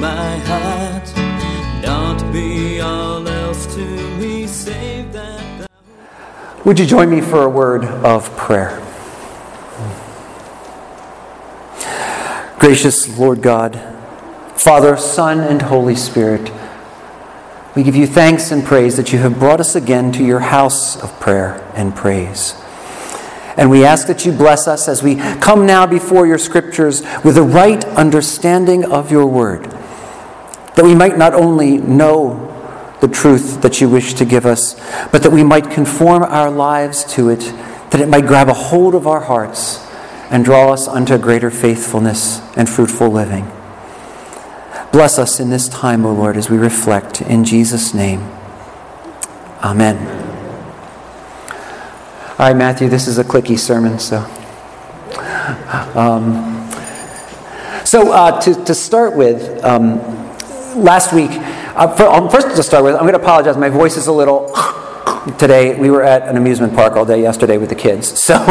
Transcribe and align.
My. 0.00 0.40
Not 1.82 2.32
be 2.32 2.80
all 2.80 3.26
else 3.26 3.66
to 3.74 3.84
me, 4.18 4.46
save 4.46 5.12
that. 5.12 5.68
Would 6.64 6.78
you 6.78 6.86
join 6.86 7.10
me 7.10 7.20
for 7.20 7.42
a 7.42 7.48
word 7.48 7.84
of 7.84 8.36
prayer? 8.36 8.80
Gracious 12.58 13.18
Lord 13.18 13.40
God, 13.40 13.80
Father, 14.54 14.96
Son, 14.96 15.40
and 15.40 15.62
Holy 15.62 15.96
Spirit, 15.96 16.52
we 17.74 17.82
give 17.82 17.96
you 17.96 18.06
thanks 18.06 18.52
and 18.52 18.64
praise 18.64 18.96
that 18.98 19.12
you 19.12 19.18
have 19.20 19.38
brought 19.38 19.60
us 19.60 19.74
again 19.74 20.12
to 20.12 20.24
your 20.24 20.40
house 20.40 21.02
of 21.02 21.18
prayer 21.18 21.66
and 21.74 21.96
praise. 21.96 22.59
And 23.60 23.70
we 23.70 23.84
ask 23.84 24.06
that 24.06 24.24
you 24.24 24.32
bless 24.32 24.66
us 24.66 24.88
as 24.88 25.02
we 25.02 25.16
come 25.16 25.66
now 25.66 25.86
before 25.86 26.26
your 26.26 26.38
scriptures 26.38 27.02
with 27.22 27.36
a 27.36 27.42
right 27.42 27.84
understanding 27.84 28.86
of 28.86 29.12
your 29.12 29.26
word, 29.26 29.64
that 30.76 30.82
we 30.82 30.94
might 30.94 31.18
not 31.18 31.34
only 31.34 31.76
know 31.76 32.46
the 33.02 33.08
truth 33.08 33.60
that 33.60 33.78
you 33.78 33.90
wish 33.90 34.14
to 34.14 34.24
give 34.24 34.46
us, 34.46 34.74
but 35.12 35.22
that 35.22 35.30
we 35.30 35.44
might 35.44 35.70
conform 35.70 36.22
our 36.22 36.50
lives 36.50 37.04
to 37.12 37.28
it, 37.28 37.40
that 37.90 38.00
it 38.00 38.08
might 38.08 38.26
grab 38.26 38.48
a 38.48 38.54
hold 38.54 38.94
of 38.94 39.06
our 39.06 39.20
hearts 39.20 39.86
and 40.30 40.42
draw 40.42 40.72
us 40.72 40.88
unto 40.88 41.18
greater 41.18 41.50
faithfulness 41.50 42.40
and 42.56 42.66
fruitful 42.66 43.10
living. 43.10 43.46
Bless 44.90 45.18
us 45.18 45.38
in 45.38 45.50
this 45.50 45.68
time, 45.68 46.06
O 46.06 46.14
Lord, 46.14 46.38
as 46.38 46.48
we 46.48 46.56
reflect. 46.56 47.20
In 47.20 47.44
Jesus' 47.44 47.92
name, 47.92 48.20
Amen. 49.62 50.19
All 52.40 52.46
right, 52.46 52.56
Matthew, 52.56 52.88
this 52.88 53.06
is 53.06 53.18
a 53.18 53.22
clicky 53.22 53.58
sermon, 53.58 53.98
so. 53.98 54.16
Um, 55.94 56.70
so, 57.84 58.12
uh, 58.12 58.40
to, 58.40 58.64
to 58.64 58.74
start 58.74 59.14
with, 59.14 59.62
um, 59.62 59.98
last 60.82 61.12
week, 61.12 61.32
uh, 61.32 61.94
for, 61.94 62.04
um, 62.04 62.30
first 62.30 62.56
to 62.56 62.62
start 62.62 62.82
with, 62.82 62.94
I'm 62.94 63.02
going 63.02 63.12
to 63.12 63.20
apologize. 63.20 63.58
My 63.58 63.68
voice 63.68 63.98
is 63.98 64.06
a 64.06 64.12
little 64.12 64.50
today. 65.38 65.78
We 65.78 65.90
were 65.90 66.02
at 66.02 66.26
an 66.28 66.38
amusement 66.38 66.74
park 66.74 66.94
all 66.94 67.04
day 67.04 67.20
yesterday 67.20 67.58
with 67.58 67.68
the 67.68 67.74
kids. 67.74 68.18
So, 68.18 68.32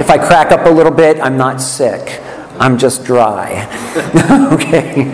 if 0.00 0.08
I 0.08 0.16
crack 0.16 0.50
up 0.50 0.64
a 0.64 0.70
little 0.70 0.90
bit, 0.90 1.20
I'm 1.20 1.36
not 1.36 1.60
sick. 1.60 2.22
I'm 2.58 2.78
just 2.78 3.04
dry. 3.04 3.66
okay. 4.52 5.10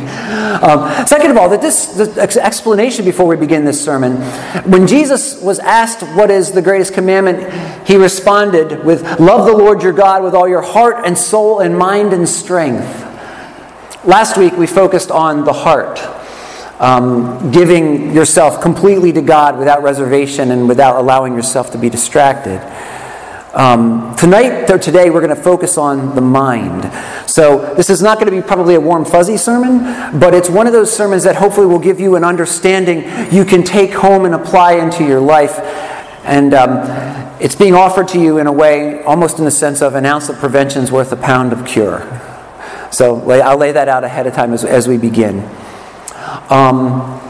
Um, 0.63 1.07
second 1.07 1.31
of 1.31 1.37
all, 1.37 1.49
that 1.49 1.61
this 1.61 1.99
explanation 2.37 3.05
before 3.05 3.27
we 3.27 3.37
begin 3.37 3.65
this 3.65 3.83
sermon, 3.83 4.17
when 4.71 4.87
Jesus 4.87 5.41
was 5.43 5.59
asked 5.59 6.03
what 6.17 6.31
is 6.31 6.53
the 6.53 6.63
greatest 6.63 6.95
commandment, 6.95 7.53
he 7.87 7.97
responded 7.97 8.85
with, 8.85 9.03
"Love 9.19 9.47
the 9.47 9.57
Lord 9.57 9.83
your 9.83 9.93
God 9.93 10.23
with 10.23 10.35
all 10.35 10.49
your 10.49 10.63
heart 10.63 11.05
and 11.05 11.17
soul 11.17 11.61
and 11.61 11.77
mind 11.77 12.13
and 12.13 12.29
strength." 12.29 13.09
Last 14.05 14.37
week 14.37 14.57
we 14.57 14.67
focused 14.67 15.11
on 15.11 15.45
the 15.45 15.53
heart, 15.53 16.01
um, 16.81 17.51
giving 17.53 18.13
yourself 18.13 18.61
completely 18.61 19.13
to 19.13 19.23
God 19.23 19.59
without 19.59 19.83
reservation 19.83 20.51
and 20.51 20.69
without 20.69 20.97
allowing 20.97 21.35
yourself 21.35 21.71
to 21.73 21.79
be 21.79 21.89
distracted. 21.89 22.61
Um, 23.55 24.17
tonight, 24.17 24.71
or 24.71 24.79
today, 24.79 25.11
we're 25.11 25.21
going 25.21 25.37
to 25.37 25.43
focus 25.43 25.77
on 25.77 26.15
the 26.15 26.23
mind. 26.23 26.91
So, 27.29 27.75
this 27.75 27.91
is 27.91 28.01
not 28.01 28.19
going 28.19 28.31
to 28.31 28.33
be 28.33 28.41
probably 28.41 28.77
a 28.77 28.81
warm, 28.81 29.05
fuzzy 29.05 29.37
sermon, 29.37 30.19
but 30.19 30.33
it's 30.33 30.49
one 30.49 30.67
of 30.67 30.73
those 30.73 30.91
sermons 30.91 31.25
that 31.25 31.37
hopefully 31.37 31.67
will 31.67 31.79
give 31.79 32.01
you 32.01 32.17
an 32.17 32.25
understanding 32.25 33.05
you 33.31 33.45
can 33.45 33.63
take 33.63 33.93
home 33.93 34.25
and 34.25 34.35
apply 34.35 34.77
into 34.77 35.05
your 35.05 35.21
life. 35.21 35.59
And 36.25 36.55
um, 36.55 36.79
it's 37.43 37.55
being 37.55 37.75
offered 37.75 38.09
to 38.09 38.19
you 38.19 38.39
in 38.39 38.47
a 38.47 38.53
way, 38.53 39.03
almost 39.03 39.39
in 39.39 39.45
the 39.45 39.51
sense 39.51 39.83
of 39.83 39.97
an 39.97 40.07
ounce 40.07 40.31
of 40.31 40.39
prevention 40.39 40.83
is 40.83 40.91
worth 40.91 41.13
a 41.13 41.17
pound 41.17 41.53
of 41.53 41.67
cure. 41.67 42.01
So, 42.91 43.31
I'll 43.31 43.59
lay 43.59 43.73
that 43.73 43.87
out 43.87 44.03
ahead 44.03 44.27
of 44.27 44.33
time 44.33 44.55
as, 44.55 44.65
as 44.65 44.89
we 44.89 44.97
begin. 44.97 45.41
Um, 46.49 47.21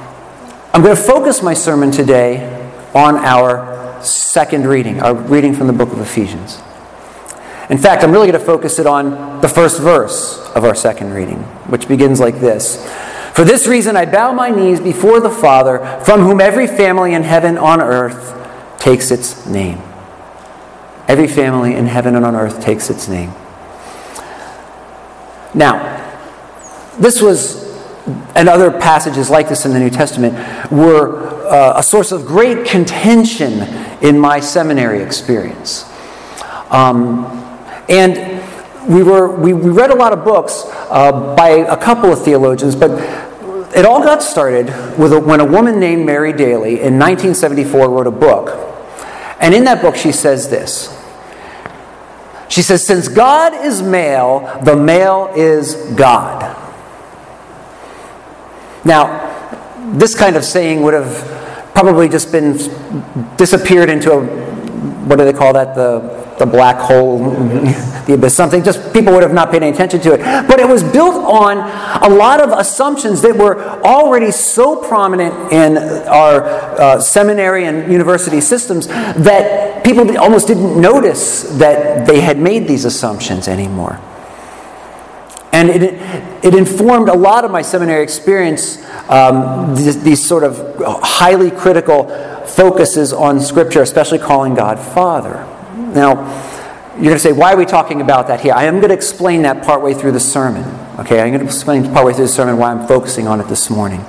I'm 0.72 0.82
going 0.82 0.94
to 0.94 1.02
focus 1.02 1.42
my 1.42 1.54
sermon 1.54 1.90
today 1.90 2.70
on 2.94 3.16
our 3.16 3.72
second 4.04 4.66
reading, 4.66 5.00
our 5.00 5.14
reading 5.14 5.54
from 5.54 5.66
the 5.66 5.72
book 5.72 5.92
of 5.92 6.00
Ephesians. 6.00 6.60
In 7.70 7.78
fact, 7.78 8.04
I'm 8.04 8.10
really 8.10 8.28
going 8.28 8.38
to 8.38 8.44
focus 8.44 8.78
it 8.78 8.86
on 8.86 9.40
the 9.40 9.48
first 9.48 9.80
verse 9.80 10.38
of 10.54 10.64
our 10.64 10.74
second 10.74 11.12
reading, 11.14 11.38
which 11.68 11.88
begins 11.88 12.20
like 12.20 12.38
this 12.40 12.84
For 13.34 13.44
this 13.44 13.66
reason 13.66 13.96
I 13.96 14.04
bow 14.04 14.32
my 14.32 14.50
knees 14.50 14.80
before 14.80 15.20
the 15.20 15.30
Father, 15.30 15.78
from 16.04 16.20
whom 16.20 16.40
every 16.40 16.66
family 16.66 17.14
in 17.14 17.22
heaven 17.22 17.56
on 17.56 17.80
earth 17.80 18.38
takes 18.78 19.10
its 19.10 19.46
name. 19.46 19.78
Every 21.08 21.28
family 21.28 21.74
in 21.74 21.86
heaven 21.86 22.14
and 22.14 22.24
on 22.24 22.34
earth 22.36 22.60
takes 22.62 22.90
its 22.90 23.08
name. 23.08 23.32
Now, 25.54 25.98
this 26.98 27.20
was, 27.20 27.71
and 28.34 28.48
other 28.48 28.70
passages 28.70 29.30
like 29.30 29.48
this 29.48 29.64
in 29.64 29.72
the 29.72 29.78
New 29.78 29.90
Testament, 29.90 30.34
were 30.72 31.46
uh, 31.46 31.78
a 31.78 31.82
source 31.82 32.12
of 32.12 32.26
great 32.26 32.66
contention 32.66 33.62
in 34.02 34.18
my 34.18 34.40
seminary 34.40 35.02
experience. 35.02 35.88
Um, 36.70 37.26
and 37.88 38.42
we, 38.88 39.02
were, 39.02 39.36
we, 39.36 39.52
we, 39.52 39.70
read 39.70 39.90
a 39.90 39.94
lot 39.94 40.12
of 40.12 40.24
books 40.24 40.64
uh, 40.90 41.34
by 41.36 41.50
a 41.50 41.76
couple 41.76 42.12
of 42.12 42.24
theologians, 42.24 42.74
but 42.74 42.90
it 43.76 43.84
all 43.84 44.02
got 44.02 44.22
started 44.22 44.66
with 44.98 45.12
a, 45.12 45.20
when 45.20 45.40
a 45.40 45.44
woman 45.44 45.78
named 45.78 46.04
Mary 46.04 46.32
Daly 46.32 46.80
in 46.80 46.98
1974 46.98 47.88
wrote 47.88 48.06
a 48.06 48.10
book. 48.10 48.58
And 49.40 49.54
in 49.54 49.64
that 49.64 49.82
book, 49.82 49.96
she 49.96 50.12
says 50.12 50.48
this. 50.50 50.98
She 52.48 52.62
says, 52.62 52.86
Since 52.86 53.08
God 53.08 53.54
is 53.64 53.82
male, 53.82 54.60
the 54.64 54.76
male 54.76 55.32
is 55.34 55.74
God. 55.94 56.61
Now, 58.84 59.30
this 59.94 60.14
kind 60.14 60.36
of 60.36 60.44
saying 60.44 60.82
would 60.82 60.94
have 60.94 61.70
probably 61.74 62.08
just 62.08 62.32
been 62.32 62.56
disappeared 63.36 63.88
into 63.88 64.12
a 64.12 64.52
what 65.06 65.18
do 65.18 65.24
they 65.24 65.32
call 65.32 65.52
that? 65.52 65.74
The 65.74 66.22
the 66.38 66.46
black 66.46 66.78
hole 66.78 67.18
the 68.06 68.14
abyss 68.14 68.34
something. 68.34 68.64
Just 68.64 68.92
people 68.92 69.12
would 69.12 69.22
have 69.22 69.34
not 69.34 69.50
paid 69.50 69.62
any 69.62 69.72
attention 69.72 70.00
to 70.00 70.12
it. 70.14 70.20
But 70.48 70.60
it 70.60 70.68
was 70.68 70.82
built 70.82 71.14
on 71.14 71.58
a 72.02 72.14
lot 72.14 72.40
of 72.40 72.50
assumptions 72.58 73.22
that 73.22 73.36
were 73.36 73.60
already 73.82 74.30
so 74.30 74.76
prominent 74.76 75.52
in 75.52 75.76
our 76.08 76.42
uh, 76.42 77.00
seminary 77.00 77.66
and 77.66 77.90
university 77.92 78.40
systems 78.40 78.86
that 78.86 79.84
people 79.84 80.18
almost 80.18 80.48
didn't 80.48 80.80
notice 80.80 81.42
that 81.58 82.06
they 82.06 82.20
had 82.20 82.38
made 82.38 82.66
these 82.66 82.84
assumptions 82.84 83.46
anymore 83.46 84.00
and 85.70 85.82
it, 85.82 86.44
it 86.44 86.54
informed 86.54 87.08
a 87.08 87.14
lot 87.16 87.44
of 87.44 87.50
my 87.50 87.62
seminary 87.62 88.02
experience, 88.02 88.84
um, 89.08 89.74
these, 89.74 90.02
these 90.02 90.24
sort 90.24 90.44
of 90.44 90.76
highly 91.02 91.50
critical 91.50 92.08
focuses 92.46 93.12
on 93.12 93.40
Scripture, 93.40 93.82
especially 93.82 94.18
calling 94.18 94.54
God 94.54 94.78
Father. 94.78 95.46
Now, 95.94 96.14
you're 96.94 97.04
going 97.04 97.14
to 97.14 97.18
say, 97.20 97.32
why 97.32 97.52
are 97.52 97.56
we 97.56 97.64
talking 97.64 98.00
about 98.00 98.26
that 98.28 98.40
here? 98.40 98.52
I 98.54 98.64
am 98.64 98.76
going 98.76 98.88
to 98.88 98.94
explain 98.94 99.42
that 99.42 99.64
partway 99.64 99.94
through 99.94 100.12
the 100.12 100.20
sermon. 100.20 100.64
Okay, 100.98 101.20
I'm 101.20 101.28
going 101.28 101.40
to 101.40 101.46
explain 101.46 101.84
partway 101.84 102.12
through 102.12 102.26
the 102.26 102.32
sermon 102.32 102.58
why 102.58 102.70
I'm 102.70 102.86
focusing 102.86 103.26
on 103.28 103.40
it 103.40 103.48
this 103.48 103.70
morning. 103.70 104.04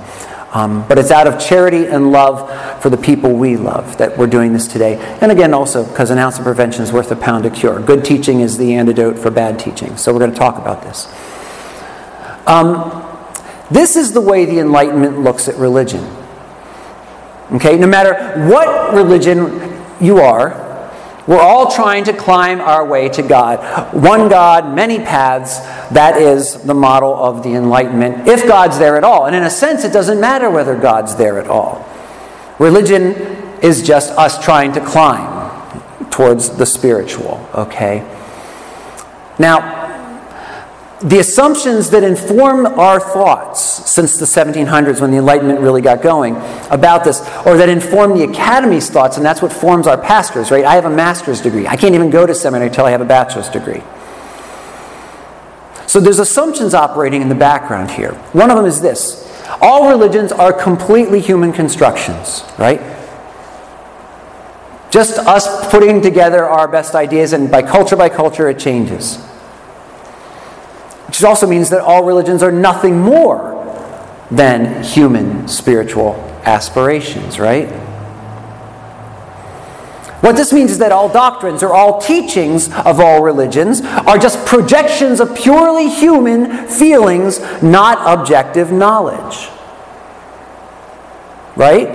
Um, 0.52 0.86
but 0.86 0.98
it's 0.98 1.10
out 1.10 1.26
of 1.26 1.40
charity 1.40 1.86
and 1.86 2.12
love 2.12 2.80
for 2.80 2.88
the 2.88 2.96
people 2.96 3.32
we 3.32 3.56
love 3.56 3.98
that 3.98 4.16
we're 4.16 4.28
doing 4.28 4.52
this 4.52 4.68
today. 4.68 4.98
And 5.20 5.32
again, 5.32 5.52
also 5.52 5.84
because 5.84 6.10
an 6.10 6.18
ounce 6.18 6.38
of 6.38 6.44
prevention 6.44 6.82
is 6.84 6.92
worth 6.92 7.10
a 7.10 7.16
pound 7.16 7.44
of 7.46 7.54
cure. 7.54 7.80
Good 7.80 8.04
teaching 8.04 8.40
is 8.40 8.56
the 8.56 8.74
antidote 8.74 9.18
for 9.18 9.30
bad 9.30 9.58
teaching. 9.58 9.96
So 9.96 10.12
we're 10.12 10.20
going 10.20 10.30
to 10.32 10.36
talk 10.36 10.58
about 10.58 10.82
this. 10.82 11.06
Um, 12.46 13.02
this 13.70 13.96
is 13.96 14.12
the 14.12 14.20
way 14.20 14.44
the 14.44 14.58
Enlightenment 14.58 15.20
looks 15.20 15.48
at 15.48 15.56
religion. 15.56 16.04
Okay, 17.52 17.76
no 17.78 17.86
matter 17.86 18.48
what 18.48 18.94
religion 18.94 19.82
you 20.00 20.18
are, 20.18 20.62
we're 21.26 21.40
all 21.40 21.70
trying 21.70 22.04
to 22.04 22.12
climb 22.12 22.60
our 22.60 22.86
way 22.86 23.08
to 23.08 23.22
God. 23.22 23.94
One 23.94 24.28
God, 24.28 24.74
many 24.74 24.98
paths, 24.98 25.60
that 25.90 26.20
is 26.20 26.62
the 26.62 26.74
model 26.74 27.14
of 27.14 27.42
the 27.42 27.54
Enlightenment, 27.54 28.28
if 28.28 28.46
God's 28.46 28.78
there 28.78 28.96
at 28.96 29.04
all. 29.04 29.26
And 29.26 29.34
in 29.34 29.42
a 29.42 29.50
sense, 29.50 29.84
it 29.84 29.92
doesn't 29.92 30.20
matter 30.20 30.50
whether 30.50 30.76
God's 30.76 31.16
there 31.16 31.38
at 31.38 31.48
all. 31.48 31.86
Religion 32.58 33.14
is 33.62 33.82
just 33.82 34.10
us 34.12 34.42
trying 34.44 34.72
to 34.72 34.80
climb 34.80 36.10
towards 36.10 36.50
the 36.50 36.66
spiritual, 36.66 37.48
okay? 37.54 38.00
Now, 39.38 39.83
the 41.04 41.18
assumptions 41.18 41.90
that 41.90 42.02
inform 42.02 42.64
our 42.64 42.98
thoughts 42.98 43.60
since 43.60 44.16
the 44.16 44.24
1700s 44.24 45.02
when 45.02 45.10
the 45.10 45.18
Enlightenment 45.18 45.60
really 45.60 45.82
got 45.82 46.00
going 46.00 46.34
about 46.70 47.04
this, 47.04 47.20
or 47.44 47.58
that 47.58 47.68
inform 47.68 48.16
the 48.16 48.24
Academy's 48.24 48.88
thoughts, 48.88 49.18
and 49.18 49.24
that's 49.24 49.42
what 49.42 49.52
forms 49.52 49.86
our 49.86 49.98
pastors, 49.98 50.50
right? 50.50 50.64
I 50.64 50.74
have 50.74 50.86
a 50.86 50.90
master's 50.90 51.42
degree. 51.42 51.66
I 51.66 51.76
can't 51.76 51.94
even 51.94 52.08
go 52.08 52.24
to 52.24 52.34
seminary 52.34 52.68
until 52.68 52.86
I 52.86 52.90
have 52.90 53.02
a 53.02 53.04
bachelor's 53.04 53.50
degree. 53.50 53.82
So 55.86 56.00
there's 56.00 56.18
assumptions 56.18 56.72
operating 56.72 57.20
in 57.20 57.28
the 57.28 57.34
background 57.34 57.90
here. 57.90 58.14
One 58.32 58.50
of 58.50 58.56
them 58.56 58.64
is 58.64 58.80
this 58.80 59.30
all 59.60 59.90
religions 59.90 60.32
are 60.32 60.54
completely 60.54 61.20
human 61.20 61.52
constructions, 61.52 62.42
right? 62.58 62.80
Just 64.90 65.18
us 65.18 65.70
putting 65.70 66.00
together 66.00 66.44
our 66.44 66.66
best 66.66 66.94
ideas, 66.94 67.34
and 67.34 67.50
by 67.50 67.60
culture 67.60 67.94
by 67.94 68.08
culture, 68.08 68.48
it 68.48 68.58
changes. 68.58 69.18
Which 71.14 71.22
also 71.22 71.46
means 71.46 71.70
that 71.70 71.80
all 71.80 72.02
religions 72.02 72.42
are 72.42 72.50
nothing 72.50 73.00
more 73.00 73.54
than 74.32 74.82
human 74.82 75.46
spiritual 75.46 76.14
aspirations, 76.44 77.38
right? 77.38 77.68
What 80.24 80.34
this 80.34 80.52
means 80.52 80.72
is 80.72 80.78
that 80.78 80.90
all 80.90 81.08
doctrines 81.08 81.62
or 81.62 81.72
all 81.72 82.00
teachings 82.00 82.72
of 82.72 82.98
all 82.98 83.22
religions 83.22 83.82
are 83.82 84.18
just 84.18 84.44
projections 84.44 85.20
of 85.20 85.36
purely 85.36 85.88
human 85.88 86.66
feelings, 86.66 87.38
not 87.62 87.98
objective 88.18 88.72
knowledge. 88.72 89.48
Right? 91.54 91.90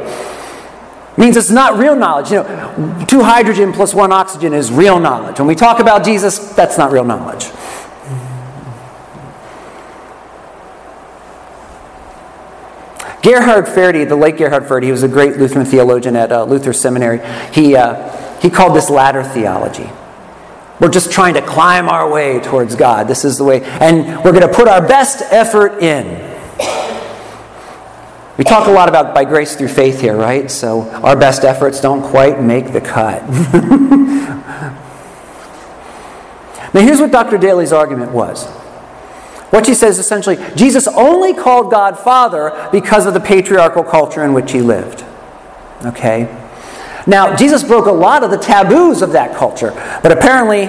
Means 1.17 1.35
it's 1.35 1.49
not 1.49 1.77
real 1.77 1.97
knowledge. 1.97 2.31
You 2.31 2.43
know, 2.43 3.05
two 3.05 3.21
hydrogen 3.21 3.73
plus 3.73 3.93
one 3.93 4.13
oxygen 4.13 4.53
is 4.53 4.71
real 4.71 4.97
knowledge. 4.97 5.39
When 5.39 5.47
we 5.47 5.55
talk 5.55 5.79
about 5.79 6.05
Jesus, 6.05 6.53
that's 6.53 6.77
not 6.77 6.93
real 6.93 7.03
knowledge. 7.03 7.49
Gerhard 13.21 13.67
Forde, 13.67 14.07
the 14.07 14.15
late 14.15 14.37
Gerhard 14.37 14.67
Forde, 14.67 14.83
he 14.83 14.91
was 14.91 15.03
a 15.03 15.07
great 15.07 15.37
Lutheran 15.37 15.65
theologian 15.65 16.15
at 16.15 16.31
uh, 16.31 16.45
Luther 16.45 16.71
Seminary. 16.71 17.19
He, 17.51 17.75
uh, 17.75 18.39
he 18.39 18.49
called 18.49 18.75
this 18.75 18.89
ladder 18.89 19.23
theology. 19.23 19.89
We're 20.79 20.89
just 20.89 21.11
trying 21.11 21.33
to 21.33 21.41
climb 21.41 21.89
our 21.89 22.09
way 22.09 22.39
towards 22.39 22.75
God. 22.75 23.09
This 23.09 23.25
is 23.25 23.37
the 23.37 23.43
way. 23.43 23.61
And 23.61 24.23
we're 24.23 24.31
going 24.31 24.47
to 24.47 24.53
put 24.53 24.69
our 24.69 24.85
best 24.85 25.21
effort 25.31 25.83
in. 25.83 26.27
We 28.37 28.45
talk 28.45 28.69
a 28.69 28.71
lot 28.71 28.87
about 28.87 29.13
by 29.13 29.25
grace 29.25 29.57
through 29.57 29.67
faith 29.67 29.99
here, 29.99 30.15
right? 30.15 30.49
So 30.49 30.89
our 30.89 31.17
best 31.17 31.43
efforts 31.43 31.81
don't 31.81 32.01
quite 32.01 32.41
make 32.41 32.71
the 32.71 32.79
cut. 32.79 33.21
now, 36.73 36.81
here's 36.81 37.01
what 37.01 37.11
Dr. 37.11 37.37
Daly's 37.37 37.73
argument 37.73 38.13
was 38.13 38.47
what 39.49 39.65
she 39.65 39.73
says 39.73 39.99
essentially 39.99 40.37
Jesus 40.55 40.87
only 40.87 41.33
called 41.33 41.71
God 41.71 41.97
Father 41.97 42.69
because 42.71 43.05
of 43.05 43.13
the 43.13 43.19
patriarchal 43.19 43.83
culture 43.83 44.23
in 44.23 44.33
which 44.33 44.51
he 44.51 44.61
lived. 44.61 45.03
Okay? 45.85 46.35
Now, 47.07 47.35
Jesus 47.35 47.63
broke 47.63 47.87
a 47.87 47.91
lot 47.91 48.23
of 48.23 48.31
the 48.31 48.37
taboos 48.37 49.01
of 49.01 49.13
that 49.13 49.35
culture, 49.35 49.71
but 50.03 50.11
apparently 50.11 50.67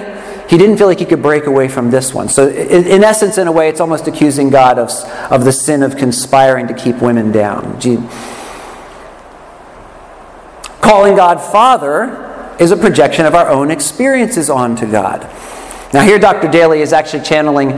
he 0.49 0.57
didn't 0.57 0.77
feel 0.77 0.87
like 0.87 0.99
he 0.99 1.05
could 1.05 1.21
break 1.21 1.45
away 1.45 1.67
from 1.67 1.91
this 1.91 2.13
one. 2.13 2.29
So, 2.29 2.47
in, 2.49 3.03
essence, 3.03 3.37
in 3.37 3.47
a 3.47 3.51
way, 3.51 3.69
it's 3.69 3.79
almost 3.79 4.07
accusing 4.07 4.49
God 4.49 4.79
of, 4.79 4.89
of 5.31 5.45
the 5.45 5.51
sin 5.51 5.83
of 5.83 5.97
conspiring 5.97 6.67
to 6.67 6.73
keep 6.73 7.01
women 7.01 7.31
down. 7.31 7.79
Calling 10.81 11.15
God 11.15 11.39
Father 11.39 12.55
is 12.59 12.71
a 12.71 12.77
projection 12.77 13.25
of 13.25 13.35
our 13.35 13.49
own 13.49 13.71
experiences 13.71 14.49
onto 14.49 14.89
God. 14.89 15.21
Now, 15.93 16.01
here 16.01 16.17
Dr. 16.17 16.49
Daly 16.49 16.81
is 16.81 16.93
actually 16.93 17.23
channeling 17.23 17.69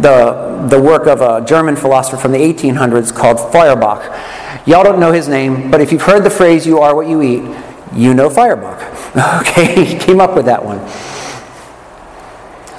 the, 0.00 0.66
the 0.70 0.80
work 0.80 1.06
of 1.06 1.20
a 1.20 1.44
German 1.44 1.74
philosopher 1.74 2.16
from 2.16 2.32
the 2.32 2.38
1800s 2.38 3.14
called 3.14 3.40
Feuerbach. 3.52 4.66
Y'all 4.66 4.84
don't 4.84 5.00
know 5.00 5.12
his 5.12 5.26
name, 5.26 5.70
but 5.70 5.80
if 5.80 5.90
you've 5.90 6.02
heard 6.02 6.22
the 6.22 6.30
phrase, 6.30 6.66
you 6.66 6.78
are 6.78 6.94
what 6.94 7.08
you 7.08 7.22
eat, 7.22 7.42
you 7.92 8.14
know 8.14 8.30
Feuerbach. 8.30 8.92
Okay, 9.40 9.84
he 9.84 9.98
came 9.98 10.20
up 10.20 10.34
with 10.36 10.44
that 10.44 10.62
one. 10.62 10.78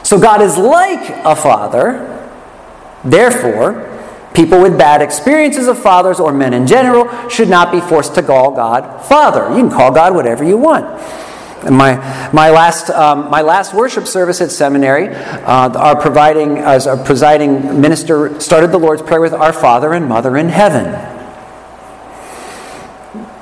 So 0.04 0.20
God 0.20 0.42
is 0.42 0.56
like 0.56 1.10
a 1.26 1.36
father, 1.36 2.30
therefore, 3.04 3.84
people 4.36 4.62
with 4.62 4.78
bad 4.78 5.02
experiences 5.02 5.68
of 5.68 5.82
fathers 5.82 6.20
or 6.20 6.32
men 6.32 6.54
in 6.54 6.68
general 6.68 7.28
should 7.28 7.50
not 7.50 7.72
be 7.72 7.82
forced 7.82 8.14
to 8.16 8.24
call 8.24 8.52
God 8.52 9.04
Father. 9.06 9.50
You 9.50 9.68
can 9.68 9.72
call 9.72 9.92
God 9.92 10.14
whatever 10.14 10.44
you 10.44 10.58
want. 10.58 10.86
My, 11.64 12.30
my, 12.32 12.50
last, 12.52 12.90
um, 12.92 13.30
my 13.30 13.42
last 13.42 13.74
worship 13.74 14.08
service 14.08 14.42
at 14.42 14.52
seminary, 14.52 15.10
uh, 15.10 15.70
our, 15.78 16.00
providing, 16.00 16.60
as 16.60 16.86
our 16.86 16.98
presiding 16.98 17.82
minister 17.82 18.40
started 18.40 18.72
the 18.72 18.78
Lord's 18.78 19.02
Prayer 19.02 19.20
with 19.20 19.34
Our 19.34 19.52
Father 19.52 19.94
and 19.94 20.08
Mother 20.08 20.38
in 20.38 20.50
Heaven. 20.50 20.86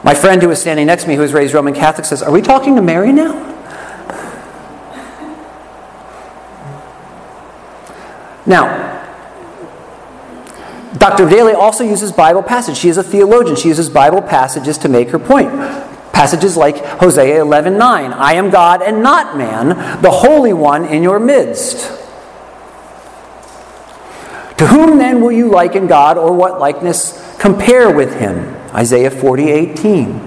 My 0.03 0.13
friend 0.13 0.41
who 0.41 0.47
was 0.47 0.61
standing 0.61 0.85
next 0.87 1.03
to 1.03 1.09
me, 1.09 1.15
who 1.15 1.21
was 1.21 1.33
raised 1.33 1.53
Roman 1.53 1.73
Catholic, 1.73 2.05
says, 2.05 2.21
Are 2.21 2.31
we 2.31 2.41
talking 2.41 2.75
to 2.75 2.81
Mary 2.81 3.11
now? 3.11 3.53
Now, 8.45 8.95
Dr. 10.97 11.27
Daly 11.27 11.53
also 11.53 11.83
uses 11.83 12.11
Bible 12.11 12.43
passages. 12.43 12.77
She 12.79 12.89
is 12.89 12.97
a 12.97 13.03
theologian. 13.03 13.55
She 13.55 13.67
uses 13.67 13.89
Bible 13.89 14.21
passages 14.21 14.77
to 14.79 14.89
make 14.89 15.09
her 15.09 15.19
point. 15.19 15.49
Passages 16.15 16.55
like 16.55 16.77
Hosea 17.01 17.43
11:9, 17.43 18.13
I 18.13 18.35
am 18.35 18.49
God 18.49 18.81
and 18.81 19.03
not 19.03 19.37
man, 19.37 20.01
the 20.01 20.11
Holy 20.11 20.53
One 20.53 20.85
in 20.85 21.03
your 21.03 21.19
midst. 21.19 21.91
To 24.55 24.67
whom 24.67 24.97
then 24.97 25.19
will 25.19 25.33
you 25.33 25.49
liken 25.49 25.87
God, 25.87 26.17
or 26.17 26.31
what 26.31 26.57
likeness 26.57 27.21
compare 27.37 27.91
with 27.91 28.15
him? 28.15 28.55
Isaiah 28.73 29.11
40:18. 29.11 30.21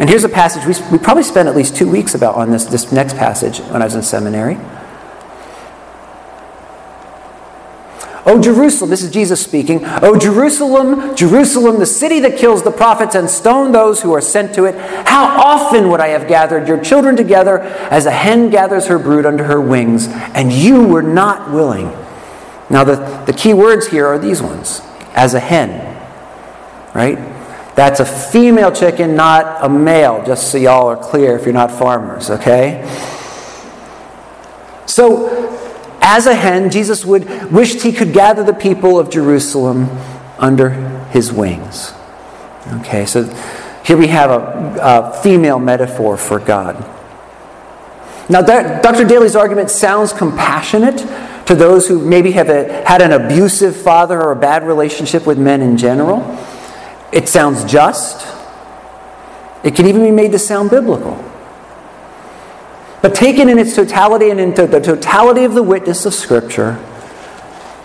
And 0.00 0.10
here's 0.10 0.24
a 0.24 0.28
passage 0.28 0.66
we, 0.66 0.74
we 0.90 0.98
probably 0.98 1.22
spent 1.22 1.48
at 1.48 1.54
least 1.54 1.76
two 1.76 1.88
weeks 1.88 2.16
about 2.16 2.34
on 2.34 2.50
this, 2.50 2.64
this 2.64 2.90
next 2.90 3.16
passage 3.16 3.60
when 3.70 3.82
I 3.82 3.84
was 3.84 3.94
in 3.94 4.02
seminary. 4.02 4.58
O 8.26 8.42
Jerusalem, 8.42 8.90
this 8.90 9.02
is 9.02 9.10
Jesus 9.12 9.40
speaking. 9.40 9.82
O 9.84 10.18
Jerusalem, 10.18 11.14
Jerusalem, 11.14 11.78
the 11.78 11.86
city 11.86 12.18
that 12.20 12.36
kills 12.36 12.64
the 12.64 12.72
prophets 12.72 13.14
and 13.14 13.30
stone 13.30 13.70
those 13.70 14.02
who 14.02 14.12
are 14.12 14.20
sent 14.20 14.52
to 14.56 14.64
it, 14.64 14.74
how 15.06 15.26
often 15.26 15.90
would 15.90 16.00
I 16.00 16.08
have 16.08 16.26
gathered 16.26 16.66
your 16.66 16.82
children 16.82 17.14
together 17.14 17.60
as 17.60 18.04
a 18.04 18.10
hen 18.10 18.50
gathers 18.50 18.88
her 18.88 18.98
brood 18.98 19.26
under 19.26 19.44
her 19.44 19.60
wings, 19.60 20.08
and 20.08 20.52
you 20.52 20.84
were 20.88 21.04
not 21.04 21.52
willing. 21.52 21.86
Now, 22.68 22.82
the, 22.82 22.96
the 23.26 23.32
key 23.32 23.54
words 23.54 23.86
here 23.86 24.06
are 24.06 24.18
these 24.18 24.42
ones 24.42 24.80
as 25.14 25.34
a 25.34 25.40
hen, 25.40 25.70
right? 26.96 27.16
That's 27.76 28.00
a 28.00 28.06
female 28.06 28.72
chicken, 28.72 29.14
not 29.14 29.64
a 29.64 29.68
male, 29.68 30.24
just 30.26 30.50
so 30.50 30.58
y'all 30.58 30.88
are 30.88 30.96
clear 30.96 31.36
if 31.36 31.44
you're 31.44 31.52
not 31.54 31.70
farmers, 31.70 32.28
okay? 32.30 32.82
So, 34.86 35.45
as 36.06 36.26
a 36.26 36.34
hen, 36.34 36.70
Jesus 36.70 37.04
would 37.04 37.50
wished 37.52 37.82
he 37.82 37.92
could 37.92 38.12
gather 38.12 38.44
the 38.44 38.54
people 38.54 38.98
of 38.98 39.10
Jerusalem 39.10 39.90
under 40.38 40.70
his 41.10 41.32
wings. 41.32 41.92
Okay, 42.74 43.04
so 43.06 43.24
here 43.84 43.96
we 43.96 44.06
have 44.06 44.30
a, 44.30 44.78
a 44.80 45.22
female 45.22 45.58
metaphor 45.58 46.16
for 46.16 46.38
God. 46.38 46.76
Now, 48.28 48.40
that, 48.42 48.84
Dr. 48.84 49.04
Daly's 49.04 49.34
argument 49.34 49.68
sounds 49.68 50.12
compassionate 50.12 50.98
to 51.46 51.54
those 51.56 51.88
who 51.88 52.04
maybe 52.04 52.32
have 52.32 52.50
a, 52.50 52.84
had 52.84 53.02
an 53.02 53.12
abusive 53.12 53.74
father 53.76 54.20
or 54.20 54.30
a 54.30 54.36
bad 54.36 54.64
relationship 54.64 55.26
with 55.26 55.38
men 55.38 55.60
in 55.60 55.76
general. 55.76 56.22
It 57.12 57.28
sounds 57.28 57.64
just. 57.64 58.26
It 59.64 59.74
can 59.74 59.86
even 59.86 60.02
be 60.02 60.12
made 60.12 60.32
to 60.32 60.38
sound 60.38 60.70
biblical. 60.70 61.14
But 63.06 63.14
taken 63.14 63.48
in 63.48 63.56
its 63.56 63.76
totality 63.76 64.30
and 64.30 64.40
into 64.40 64.66
the 64.66 64.80
totality 64.80 65.44
of 65.44 65.54
the 65.54 65.62
witness 65.62 66.06
of 66.06 66.12
Scripture, 66.12 66.76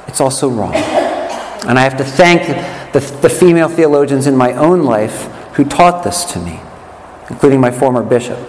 it's 0.07 0.19
also 0.19 0.49
wrong. 0.49 0.73
And 0.73 1.77
I 1.77 1.83
have 1.83 1.95
to 1.97 2.03
thank 2.03 2.47
the, 2.91 3.01
the 3.21 3.29
female 3.29 3.69
theologians 3.69 4.25
in 4.25 4.35
my 4.35 4.53
own 4.53 4.81
life 4.81 5.25
who 5.53 5.63
taught 5.63 6.03
this 6.03 6.25
to 6.33 6.39
me, 6.39 6.59
including 7.29 7.61
my 7.61 7.69
former 7.69 8.01
bishop. 8.01 8.39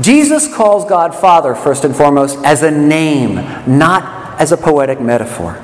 Jesus 0.00 0.46
calls 0.54 0.88
God 0.88 1.12
Father, 1.12 1.56
first 1.56 1.84
and 1.84 1.96
foremost, 1.96 2.38
as 2.44 2.62
a 2.62 2.70
name, 2.70 3.34
not 3.66 4.40
as 4.40 4.52
a 4.52 4.56
poetic 4.56 5.00
metaphor. 5.00 5.60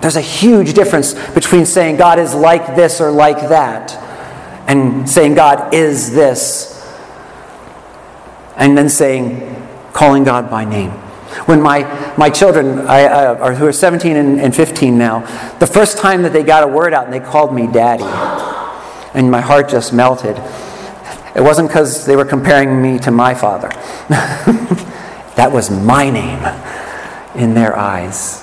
There's 0.00 0.16
a 0.16 0.22
huge 0.22 0.72
difference 0.72 1.12
between 1.32 1.66
saying 1.66 1.98
God 1.98 2.18
is 2.18 2.32
like 2.34 2.76
this 2.76 2.98
or 2.98 3.10
like 3.10 3.50
that 3.50 3.98
and 4.72 5.08
saying 5.08 5.34
God 5.34 5.74
is 5.74 6.12
this, 6.12 6.82
and 8.56 8.76
then 8.76 8.88
saying, 8.88 9.54
calling 9.92 10.24
God 10.24 10.50
by 10.50 10.64
name. 10.64 10.90
When 11.46 11.60
my, 11.60 12.14
my 12.16 12.30
children, 12.30 12.80
I, 12.80 13.34
I, 13.34 13.54
who 13.54 13.66
are 13.66 13.72
17 13.72 14.16
and, 14.16 14.40
and 14.40 14.54
15 14.54 14.98
now, 14.98 15.20
the 15.58 15.66
first 15.66 15.98
time 15.98 16.22
that 16.22 16.32
they 16.32 16.42
got 16.42 16.62
a 16.62 16.66
word 16.66 16.92
out 16.92 17.04
and 17.04 17.12
they 17.12 17.20
called 17.20 17.54
me 17.54 17.66
daddy, 17.66 18.04
and 19.14 19.30
my 19.30 19.40
heart 19.40 19.68
just 19.68 19.92
melted. 19.92 20.36
It 21.34 21.40
wasn't 21.40 21.68
because 21.68 22.04
they 22.04 22.16
were 22.16 22.24
comparing 22.24 22.82
me 22.82 22.98
to 23.00 23.10
my 23.10 23.34
father. 23.34 23.70
That 25.36 25.50
was 25.50 25.70
my 25.70 26.10
name 26.10 26.44
in 27.34 27.54
their 27.54 27.76
eyes. 27.76 28.40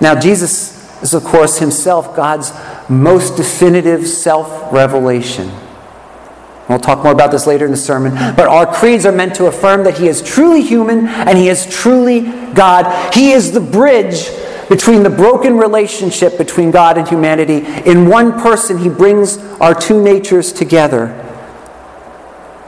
Now, 0.00 0.18
Jesus 0.18 1.02
is, 1.02 1.14
of 1.14 1.24
course, 1.24 1.58
himself 1.58 2.14
God's 2.14 2.52
most 2.88 3.36
definitive 3.36 4.06
self 4.06 4.72
revelation. 4.72 5.50
We'll 6.68 6.80
talk 6.80 7.04
more 7.04 7.12
about 7.12 7.30
this 7.30 7.46
later 7.46 7.64
in 7.64 7.70
the 7.70 7.76
sermon. 7.76 8.12
But 8.34 8.48
our 8.48 8.66
creeds 8.66 9.06
are 9.06 9.12
meant 9.12 9.36
to 9.36 9.46
affirm 9.46 9.84
that 9.84 9.98
He 9.98 10.08
is 10.08 10.20
truly 10.20 10.62
human 10.62 11.06
and 11.06 11.38
He 11.38 11.48
is 11.48 11.66
truly 11.66 12.22
God. 12.54 13.14
He 13.14 13.30
is 13.30 13.52
the 13.52 13.60
bridge 13.60 14.28
between 14.68 15.04
the 15.04 15.10
broken 15.10 15.56
relationship 15.56 16.36
between 16.36 16.72
God 16.72 16.98
and 16.98 17.06
humanity. 17.06 17.64
In 17.88 18.08
one 18.08 18.40
person, 18.40 18.78
He 18.78 18.88
brings 18.88 19.38
our 19.60 19.74
two 19.74 20.02
natures 20.02 20.52
together. 20.52 21.22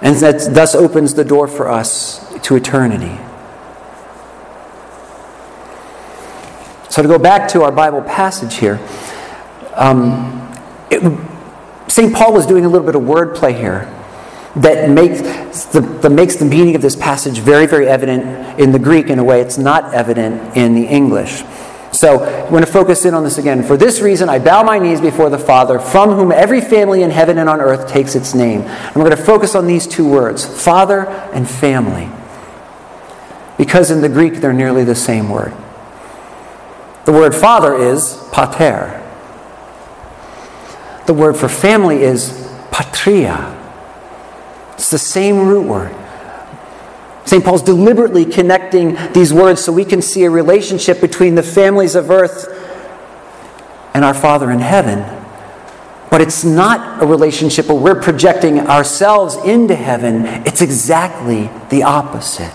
And 0.00 0.14
that 0.16 0.54
thus 0.54 0.76
opens 0.76 1.14
the 1.14 1.24
door 1.24 1.48
for 1.48 1.68
us 1.68 2.24
to 2.42 2.54
eternity. 2.54 3.18
So, 6.88 7.02
to 7.02 7.08
go 7.08 7.18
back 7.18 7.48
to 7.48 7.62
our 7.62 7.72
Bible 7.72 8.02
passage 8.02 8.56
here, 8.56 8.78
um, 9.78 10.34
St. 11.88 12.14
Paul 12.14 12.32
was 12.32 12.46
doing 12.46 12.64
a 12.64 12.68
little 12.68 12.86
bit 12.86 12.94
of 12.94 13.02
wordplay 13.02 13.56
here 13.56 13.94
that 14.56 14.90
makes 14.90 15.20
the, 15.66 15.80
that 15.80 16.10
makes 16.10 16.36
the 16.36 16.44
meaning 16.44 16.74
of 16.74 16.82
this 16.82 16.96
passage 16.96 17.38
very, 17.38 17.66
very 17.66 17.86
evident 17.86 18.60
in 18.60 18.72
the 18.72 18.78
Greek 18.78 19.08
in 19.08 19.18
a 19.18 19.24
way 19.24 19.40
it's 19.40 19.58
not 19.58 19.94
evident 19.94 20.56
in 20.56 20.74
the 20.74 20.84
English. 20.84 21.42
So 21.92 22.24
I'm 22.24 22.50
going 22.50 22.64
to 22.64 22.70
focus 22.70 23.04
in 23.04 23.14
on 23.14 23.24
this 23.24 23.38
again. 23.38 23.62
For 23.62 23.76
this 23.76 24.00
reason, 24.00 24.28
I 24.28 24.38
bow 24.38 24.62
my 24.62 24.78
knees 24.78 25.00
before 25.00 25.30
the 25.30 25.38
Father, 25.38 25.78
from 25.78 26.10
whom 26.10 26.32
every 26.32 26.60
family 26.60 27.02
in 27.02 27.10
heaven 27.10 27.38
and 27.38 27.48
on 27.48 27.60
earth 27.60 27.88
takes 27.88 28.14
its 28.14 28.34
name. 28.34 28.62
And 28.62 28.96
we're 28.96 29.04
going 29.04 29.16
to 29.16 29.24
focus 29.24 29.54
on 29.54 29.66
these 29.66 29.86
two 29.86 30.08
words 30.08 30.44
Father 30.44 31.06
and 31.32 31.48
family. 31.48 32.10
Because 33.56 33.90
in 33.90 34.00
the 34.00 34.08
Greek, 34.08 34.34
they're 34.34 34.52
nearly 34.52 34.84
the 34.84 34.94
same 34.94 35.28
word. 35.30 35.52
The 37.04 37.12
word 37.12 37.34
father 37.34 37.74
is 37.74 38.22
pater. 38.32 38.97
The 41.08 41.14
word 41.14 41.38
for 41.38 41.48
family 41.48 42.02
is 42.02 42.52
patria. 42.70 43.56
It's 44.74 44.90
the 44.90 44.98
same 44.98 45.48
root 45.48 45.66
word. 45.66 45.96
St. 47.24 47.42
Paul's 47.42 47.62
deliberately 47.62 48.26
connecting 48.26 48.94
these 49.14 49.32
words 49.32 49.64
so 49.64 49.72
we 49.72 49.86
can 49.86 50.02
see 50.02 50.24
a 50.24 50.30
relationship 50.30 51.00
between 51.00 51.34
the 51.34 51.42
families 51.42 51.94
of 51.94 52.10
earth 52.10 52.46
and 53.94 54.04
our 54.04 54.12
Father 54.12 54.50
in 54.50 54.58
heaven. 54.58 54.98
But 56.10 56.20
it's 56.20 56.44
not 56.44 57.02
a 57.02 57.06
relationship 57.06 57.68
where 57.68 57.78
we're 57.78 58.02
projecting 58.02 58.60
ourselves 58.60 59.34
into 59.36 59.74
heaven, 59.74 60.26
it's 60.44 60.60
exactly 60.60 61.48
the 61.70 61.84
opposite. 61.84 62.52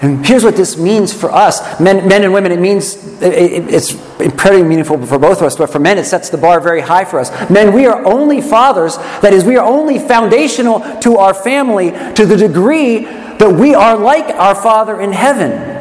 And 0.00 0.24
here's 0.24 0.44
what 0.44 0.54
this 0.54 0.76
means 0.76 1.12
for 1.12 1.30
us 1.30 1.80
men, 1.80 2.06
men 2.08 2.22
and 2.22 2.32
women. 2.32 2.52
It 2.52 2.60
means 2.60 3.20
it, 3.20 3.68
it's 3.68 3.94
pretty 4.36 4.62
meaningful 4.62 5.04
for 5.06 5.18
both 5.18 5.38
of 5.38 5.44
us, 5.44 5.56
but 5.56 5.70
for 5.70 5.80
men, 5.80 5.98
it 5.98 6.04
sets 6.04 6.30
the 6.30 6.38
bar 6.38 6.60
very 6.60 6.80
high 6.80 7.04
for 7.04 7.18
us. 7.18 7.30
Men, 7.50 7.72
we 7.72 7.86
are 7.86 8.04
only 8.04 8.40
fathers, 8.40 8.96
that 8.96 9.32
is, 9.32 9.44
we 9.44 9.56
are 9.56 9.66
only 9.66 9.98
foundational 9.98 10.80
to 11.00 11.16
our 11.16 11.34
family 11.34 11.90
to 12.14 12.26
the 12.26 12.36
degree 12.36 13.00
that 13.00 13.52
we 13.52 13.74
are 13.74 13.96
like 13.96 14.26
our 14.36 14.54
Father 14.54 15.00
in 15.00 15.12
heaven. 15.12 15.74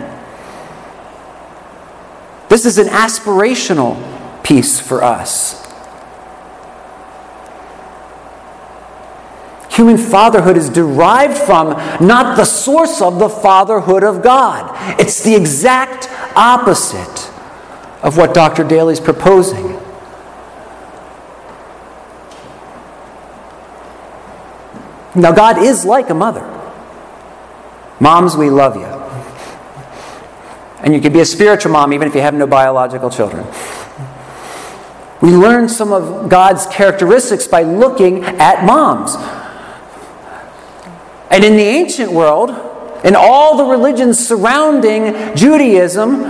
This 2.49 2.65
is 2.65 2.77
an 2.79 2.87
aspirational 2.87 4.01
piece 4.43 4.79
for 4.79 5.03
us. 5.03 5.66
Human 9.77 9.99
fatherhood 9.99 10.57
is 10.57 10.71
derived 10.71 11.37
from, 11.37 11.69
not 12.03 12.35
the 12.35 12.45
source 12.45 12.99
of 12.99 13.19
the 13.19 13.29
fatherhood 13.29 14.03
of 14.03 14.23
God. 14.23 14.75
It's 14.99 15.23
the 15.23 15.35
exact 15.35 16.09
opposite 16.35 17.31
of 18.01 18.17
what 18.17 18.33
Dr. 18.33 18.63
Daly's 18.63 18.99
proposing. 18.99 19.73
Now, 25.13 25.31
God 25.31 25.59
is 25.59 25.85
like 25.85 26.09
a 26.09 26.15
mother. 26.15 26.41
Moms, 27.99 28.35
we 28.35 28.49
love 28.49 28.75
you. 28.77 28.85
And 30.83 30.91
you 30.91 30.99
can 30.99 31.13
be 31.13 31.19
a 31.19 31.25
spiritual 31.25 31.71
mom 31.71 31.93
even 31.93 32.07
if 32.07 32.15
you 32.15 32.21
have 32.21 32.33
no 32.33 32.47
biological 32.47 33.11
children. 33.11 33.45
We 35.21 35.35
learn 35.35 35.69
some 35.69 35.91
of 35.91 36.29
God's 36.29 36.65
characteristics 36.65 37.45
by 37.45 37.61
looking 37.61 38.23
at 38.23 38.65
moms. 38.65 39.15
And 41.29 41.43
in 41.43 41.57
the 41.57 41.63
ancient 41.63 42.11
world, 42.11 42.49
in 43.03 43.15
all 43.15 43.57
the 43.57 43.65
religions 43.65 44.25
surrounding 44.25 45.35
Judaism, 45.35 46.21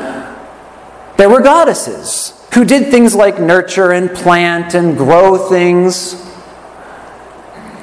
there 1.17 1.29
were 1.29 1.41
goddesses 1.41 2.33
who 2.53 2.65
did 2.65 2.91
things 2.91 3.15
like 3.15 3.39
nurture 3.39 3.91
and 3.91 4.09
plant 4.09 4.73
and 4.73 4.97
grow 4.97 5.37
things. 5.49 6.23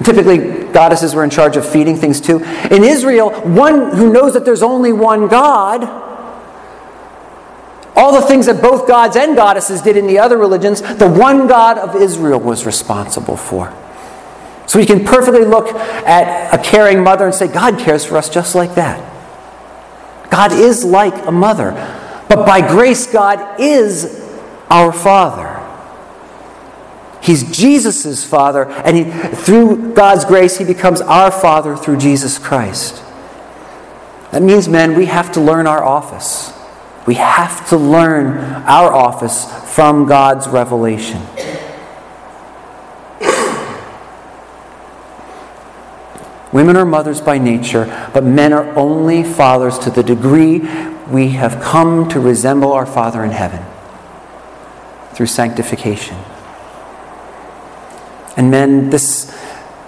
Typically, 0.02 0.64
goddesses 0.72 1.14
were 1.14 1.24
in 1.24 1.30
charge 1.30 1.56
of 1.56 1.66
feeding 1.66 1.96
things 1.96 2.20
too. 2.20 2.42
In 2.70 2.82
Israel, 2.84 3.30
one 3.42 3.96
who 3.96 4.12
knows 4.12 4.34
that 4.34 4.44
there's 4.44 4.62
only 4.62 4.92
one 4.92 5.28
God, 5.28 5.84
all 7.96 8.12
the 8.12 8.26
things 8.26 8.46
that 8.46 8.60
both 8.60 8.88
gods 8.88 9.16
and 9.16 9.36
goddesses 9.36 9.80
did 9.80 9.96
in 9.96 10.06
the 10.06 10.18
other 10.18 10.36
religions, 10.36 10.82
the 10.82 11.08
one 11.08 11.46
God 11.46 11.78
of 11.78 11.94
Israel 11.94 12.40
was 12.40 12.66
responsible 12.66 13.36
for. 13.36 13.72
So 14.66 14.78
we 14.78 14.86
can 14.86 15.04
perfectly 15.04 15.44
look 15.44 15.68
at 15.68 16.54
a 16.54 16.62
caring 16.62 17.02
mother 17.02 17.26
and 17.26 17.34
say, 17.34 17.48
God 17.48 17.78
cares 17.78 18.04
for 18.04 18.16
us 18.16 18.28
just 18.28 18.54
like 18.54 18.74
that. 18.76 19.10
God 20.30 20.52
is 20.52 20.84
like 20.84 21.26
a 21.26 21.32
mother. 21.32 21.72
But 22.28 22.46
by 22.46 22.66
grace, 22.66 23.06
God 23.06 23.60
is 23.60 24.20
our 24.70 24.92
Father. 24.92 25.60
He's 27.22 27.56
Jesus' 27.56 28.24
Father, 28.24 28.70
and 28.70 28.96
he, 28.96 29.04
through 29.04 29.94
God's 29.94 30.26
grace, 30.26 30.58
He 30.58 30.64
becomes 30.64 31.00
our 31.00 31.30
Father 31.30 31.74
through 31.74 31.96
Jesus 31.96 32.38
Christ. 32.38 33.02
That 34.30 34.42
means, 34.42 34.68
men, 34.68 34.94
we 34.94 35.06
have 35.06 35.32
to 35.32 35.40
learn 35.40 35.66
our 35.66 35.82
office. 35.82 36.52
We 37.06 37.14
have 37.14 37.68
to 37.68 37.76
learn 37.76 38.36
our 38.64 38.92
office 38.92 39.46
from 39.74 40.06
God's 40.06 40.48
revelation. 40.48 41.22
Women 46.54 46.76
are 46.76 46.84
mothers 46.84 47.20
by 47.20 47.38
nature, 47.38 47.86
but 48.14 48.22
men 48.22 48.52
are 48.52 48.78
only 48.78 49.24
fathers 49.24 49.76
to 49.80 49.90
the 49.90 50.04
degree 50.04 50.60
we 51.10 51.30
have 51.30 51.60
come 51.60 52.08
to 52.10 52.20
resemble 52.20 52.72
our 52.72 52.86
Father 52.86 53.24
in 53.24 53.32
heaven 53.32 53.60
through 55.14 55.26
sanctification. 55.26 56.16
And 58.36 58.52
men, 58.52 58.90
this 58.90 59.26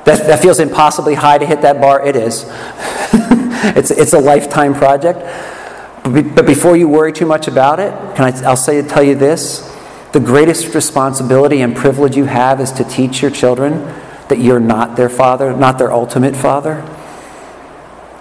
that, 0.06 0.26
that 0.26 0.42
feels 0.42 0.58
impossibly 0.58 1.14
high 1.14 1.38
to 1.38 1.46
hit 1.46 1.62
that 1.62 1.80
bar. 1.80 2.04
It 2.04 2.16
is. 2.16 2.44
it's, 3.76 3.92
it's 3.92 4.12
a 4.12 4.18
lifetime 4.18 4.74
project. 4.74 5.20
But 6.02 6.46
before 6.46 6.76
you 6.76 6.88
worry 6.88 7.12
too 7.12 7.26
much 7.26 7.46
about 7.46 7.78
it, 7.78 7.92
can 8.16 8.34
I, 8.34 8.44
I'll 8.44 8.56
say 8.56 8.82
tell 8.82 9.04
you 9.04 9.14
this: 9.14 9.72
the 10.12 10.20
greatest 10.20 10.74
responsibility 10.74 11.60
and 11.60 11.76
privilege 11.76 12.16
you 12.16 12.24
have 12.24 12.60
is 12.60 12.72
to 12.72 12.82
teach 12.82 13.22
your 13.22 13.30
children 13.30 13.86
that 14.28 14.38
you're 14.38 14.60
not 14.60 14.96
their 14.96 15.08
father, 15.08 15.56
not 15.56 15.78
their 15.78 15.92
ultimate 15.92 16.36
father. 16.36 16.82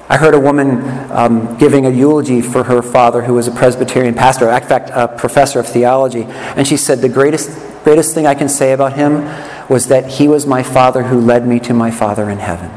I 0.08 0.18
heard 0.18 0.36
a 0.36 0.40
woman 0.40 0.82
um, 1.12 1.58
giving 1.58 1.88
a 1.88 1.90
eulogy 1.90 2.42
for 2.42 2.64
her 2.64 2.84
father, 2.84 3.24
who 3.24 3.34
was 3.34 3.48
a 3.48 3.52
Presbyterian 3.52 4.14
pastor, 4.14 4.50
in 4.50 4.62
fact, 4.62 4.92
a 4.94 5.08
professor 5.08 5.60
of 5.60 5.68
theology, 5.68 6.24
and 6.24 6.68
she 6.68 6.78
said, 6.78 7.00
The 7.00 7.10
greatest, 7.10 7.50
greatest 7.84 8.14
thing 8.14 8.28
I 8.28 8.36
can 8.36 8.48
say 8.48 8.72
about 8.72 8.94
him 8.94 9.24
was 9.68 9.88
that 9.88 10.06
he 10.06 10.28
was 10.28 10.46
my 10.46 10.62
father 10.62 11.04
who 11.04 11.20
led 11.20 11.48
me 11.48 11.60
to 11.62 11.74
my 11.74 11.90
father 11.90 12.30
in 12.30 12.38
heaven. 12.38 12.70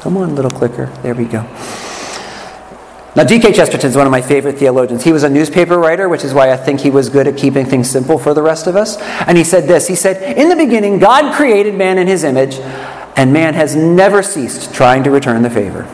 Come 0.00 0.16
on, 0.18 0.36
little 0.36 0.52
clicker. 0.52 0.86
There 1.02 1.16
we 1.16 1.24
go. 1.24 1.44
Now, 3.16 3.24
G.K. 3.24 3.54
Chesterton 3.54 3.88
is 3.88 3.96
one 3.96 4.06
of 4.06 4.10
my 4.10 4.20
favorite 4.20 4.58
theologians. 4.58 5.02
He 5.02 5.10
was 5.10 5.22
a 5.22 5.30
newspaper 5.30 5.78
writer, 5.78 6.06
which 6.06 6.22
is 6.22 6.34
why 6.34 6.52
I 6.52 6.56
think 6.58 6.80
he 6.80 6.90
was 6.90 7.08
good 7.08 7.26
at 7.26 7.34
keeping 7.34 7.64
things 7.64 7.88
simple 7.88 8.18
for 8.18 8.34
the 8.34 8.42
rest 8.42 8.66
of 8.66 8.76
us. 8.76 8.98
And 9.26 9.38
he 9.38 9.44
said 9.44 9.64
this 9.64 9.88
He 9.88 9.94
said, 9.94 10.36
In 10.36 10.50
the 10.50 10.56
beginning, 10.56 10.98
God 10.98 11.34
created 11.34 11.74
man 11.74 11.96
in 11.96 12.06
his 12.06 12.24
image, 12.24 12.58
and 13.16 13.32
man 13.32 13.54
has 13.54 13.74
never 13.74 14.22
ceased 14.22 14.74
trying 14.74 15.02
to 15.04 15.10
return 15.10 15.40
the 15.40 15.48
favor. 15.48 15.88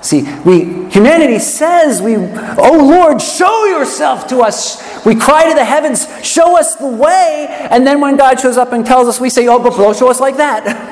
See, 0.00 0.22
we 0.44 0.90
humanity 0.90 1.38
says 1.38 2.02
we, 2.02 2.16
oh 2.16 2.84
Lord, 2.84 3.22
show 3.22 3.66
yourself 3.66 4.26
to 4.26 4.40
us. 4.40 5.06
We 5.06 5.14
cry 5.14 5.48
to 5.48 5.54
the 5.54 5.64
heavens, 5.64 6.08
show 6.26 6.58
us 6.58 6.74
the 6.74 6.88
way, 6.88 7.46
and 7.70 7.86
then 7.86 8.00
when 8.00 8.16
God 8.16 8.40
shows 8.40 8.56
up 8.56 8.72
and 8.72 8.84
tells 8.84 9.06
us, 9.06 9.20
we 9.20 9.30
say, 9.30 9.46
oh, 9.46 9.60
but 9.60 9.74
blow, 9.74 9.92
show 9.92 10.10
us 10.10 10.18
like 10.18 10.36
that. 10.38 10.88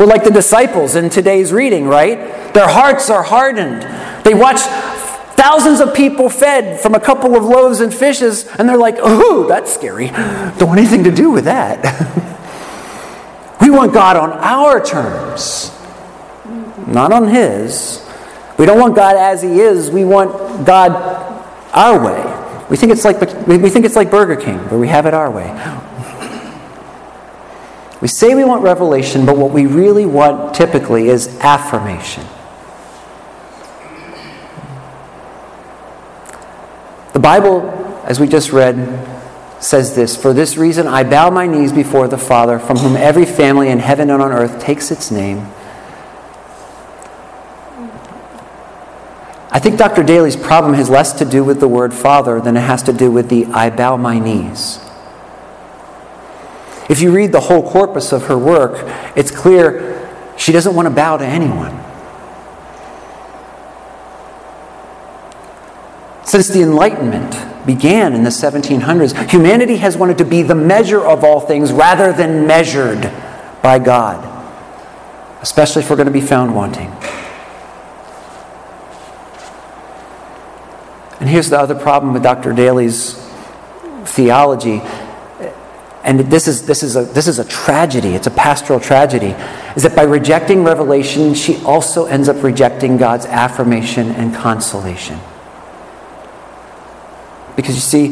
We're 0.00 0.06
like 0.06 0.24
the 0.24 0.30
disciples 0.30 0.96
in 0.96 1.10
today's 1.10 1.52
reading, 1.52 1.86
right? 1.86 2.54
Their 2.54 2.66
hearts 2.66 3.10
are 3.10 3.22
hardened. 3.22 3.82
They 4.24 4.32
watch 4.32 4.60
thousands 5.36 5.80
of 5.80 5.92
people 5.92 6.30
fed 6.30 6.80
from 6.80 6.94
a 6.94 7.00
couple 7.00 7.36
of 7.36 7.44
loaves 7.44 7.80
and 7.80 7.92
fishes, 7.92 8.46
and 8.46 8.66
they're 8.66 8.78
like, 8.78 8.96
oh, 8.98 9.46
that's 9.46 9.74
scary. 9.74 10.06
Don't 10.06 10.68
want 10.68 10.80
anything 10.80 11.04
to 11.04 11.10
do 11.10 11.30
with 11.30 11.44
that. 11.44 11.84
we 13.60 13.68
want 13.68 13.92
God 13.92 14.16
on 14.16 14.32
our 14.32 14.82
terms, 14.82 15.70
not 16.86 17.12
on 17.12 17.28
His. 17.28 18.02
We 18.56 18.64
don't 18.64 18.80
want 18.80 18.96
God 18.96 19.16
as 19.16 19.42
He 19.42 19.60
is, 19.60 19.90
we 19.90 20.06
want 20.06 20.64
God 20.64 20.92
our 21.74 22.02
way. 22.02 22.66
We 22.70 22.78
think 22.78 22.90
it's 22.90 23.04
like, 23.04 23.20
we 23.46 23.68
think 23.68 23.84
it's 23.84 23.96
like 23.96 24.10
Burger 24.10 24.36
King, 24.36 24.60
where 24.70 24.80
we 24.80 24.88
have 24.88 25.04
it 25.04 25.12
our 25.12 25.30
way. 25.30 25.50
We 28.00 28.08
say 28.08 28.34
we 28.34 28.44
want 28.44 28.62
revelation, 28.62 29.26
but 29.26 29.36
what 29.36 29.50
we 29.50 29.66
really 29.66 30.06
want 30.06 30.54
typically 30.54 31.08
is 31.08 31.28
affirmation. 31.40 32.24
The 37.12 37.18
Bible, 37.18 37.68
as 38.04 38.18
we 38.18 38.26
just 38.26 38.52
read, 38.52 39.06
says 39.62 39.94
this 39.94 40.16
For 40.16 40.32
this 40.32 40.56
reason 40.56 40.86
I 40.86 41.04
bow 41.04 41.28
my 41.28 41.46
knees 41.46 41.72
before 41.72 42.08
the 42.08 42.16
Father, 42.16 42.58
from 42.58 42.78
whom 42.78 42.96
every 42.96 43.26
family 43.26 43.68
in 43.68 43.78
heaven 43.78 44.08
and 44.08 44.22
on 44.22 44.32
earth 44.32 44.62
takes 44.62 44.90
its 44.90 45.10
name. 45.10 45.46
I 49.52 49.58
think 49.58 49.78
Dr. 49.78 50.02
Daly's 50.02 50.36
problem 50.36 50.74
has 50.74 50.88
less 50.88 51.12
to 51.14 51.24
do 51.26 51.44
with 51.44 51.60
the 51.60 51.68
word 51.68 51.92
Father 51.92 52.40
than 52.40 52.56
it 52.56 52.60
has 52.60 52.82
to 52.84 52.92
do 52.92 53.10
with 53.10 53.28
the 53.28 53.44
I 53.46 53.68
bow 53.68 53.96
my 53.98 54.18
knees. 54.18 54.78
If 56.90 57.00
you 57.00 57.12
read 57.12 57.30
the 57.30 57.38
whole 57.38 57.62
corpus 57.62 58.10
of 58.10 58.26
her 58.26 58.36
work, 58.36 58.84
it's 59.14 59.30
clear 59.30 60.10
she 60.36 60.50
doesn't 60.50 60.74
want 60.74 60.86
to 60.86 60.90
bow 60.90 61.18
to 61.18 61.24
anyone. 61.24 61.70
Since 66.24 66.48
the 66.48 66.62
Enlightenment 66.62 67.64
began 67.64 68.12
in 68.12 68.24
the 68.24 68.30
1700s, 68.30 69.30
humanity 69.30 69.76
has 69.76 69.96
wanted 69.96 70.18
to 70.18 70.24
be 70.24 70.42
the 70.42 70.56
measure 70.56 71.00
of 71.00 71.22
all 71.22 71.38
things 71.38 71.70
rather 71.70 72.12
than 72.12 72.48
measured 72.48 73.02
by 73.62 73.78
God, 73.78 74.24
especially 75.42 75.82
if 75.82 75.90
we're 75.90 75.96
going 75.96 76.06
to 76.06 76.12
be 76.12 76.20
found 76.20 76.56
wanting. 76.56 76.90
And 81.20 81.28
here's 81.28 81.50
the 81.50 81.58
other 81.60 81.76
problem 81.76 82.14
with 82.14 82.24
Dr. 82.24 82.52
Daly's 82.52 83.14
theology 84.06 84.82
and 86.02 86.20
this 86.20 86.48
is, 86.48 86.64
this, 86.64 86.82
is 86.82 86.96
a, 86.96 87.04
this 87.04 87.28
is 87.28 87.38
a 87.38 87.44
tragedy, 87.44 88.10
it's 88.10 88.26
a 88.26 88.30
pastoral 88.30 88.80
tragedy, 88.80 89.34
is 89.76 89.82
that 89.82 89.94
by 89.94 90.02
rejecting 90.02 90.64
revelation, 90.64 91.34
she 91.34 91.62
also 91.64 92.06
ends 92.06 92.28
up 92.28 92.42
rejecting 92.42 92.96
God's 92.96 93.26
affirmation 93.26 94.10
and 94.12 94.34
consolation. 94.34 95.18
Because 97.54 97.74
you 97.74 97.80
see, 97.82 98.08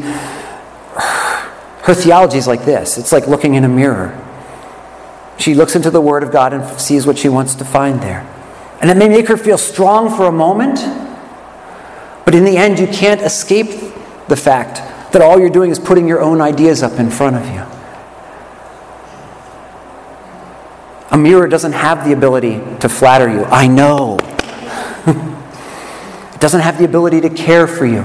her 1.81 1.95
theology 1.95 2.37
is 2.37 2.45
like 2.45 2.65
this 2.65 2.99
it's 2.99 3.11
like 3.11 3.27
looking 3.27 3.55
in 3.55 3.63
a 3.63 3.69
mirror. 3.69 4.25
She 5.39 5.55
looks 5.55 5.75
into 5.75 5.89
the 5.89 6.01
Word 6.01 6.21
of 6.21 6.31
God 6.31 6.53
and 6.53 6.79
sees 6.79 7.07
what 7.07 7.17
she 7.17 7.29
wants 7.29 7.55
to 7.55 7.65
find 7.65 8.01
there. 8.01 8.27
And 8.81 8.91
it 8.91 8.97
may 8.97 9.09
make 9.09 9.27
her 9.29 9.37
feel 9.37 9.57
strong 9.57 10.15
for 10.15 10.25
a 10.25 10.31
moment, 10.31 10.79
but 12.25 12.35
in 12.35 12.43
the 12.43 12.57
end, 12.57 12.77
you 12.77 12.87
can't 12.87 13.21
escape 13.21 13.93
the 14.27 14.35
fact 14.35 15.11
that 15.11 15.21
all 15.23 15.39
you're 15.39 15.49
doing 15.49 15.71
is 15.71 15.79
putting 15.79 16.07
your 16.07 16.21
own 16.21 16.39
ideas 16.39 16.83
up 16.83 16.99
in 16.99 17.09
front 17.09 17.35
of 17.35 17.45
you. 17.47 17.78
A 21.11 21.17
mirror 21.17 21.47
doesn't 21.47 21.71
have 21.71 22.05
the 22.05 22.13
ability 22.13 22.61
to 22.79 22.89
flatter 22.89 23.29
you. 23.29 23.43
I 23.45 23.67
know. 23.67 24.17
it 26.33 26.39
doesn't 26.39 26.61
have 26.61 26.77
the 26.77 26.85
ability 26.85 27.21
to 27.21 27.29
care 27.29 27.65
for 27.65 27.85
you. 27.85 28.01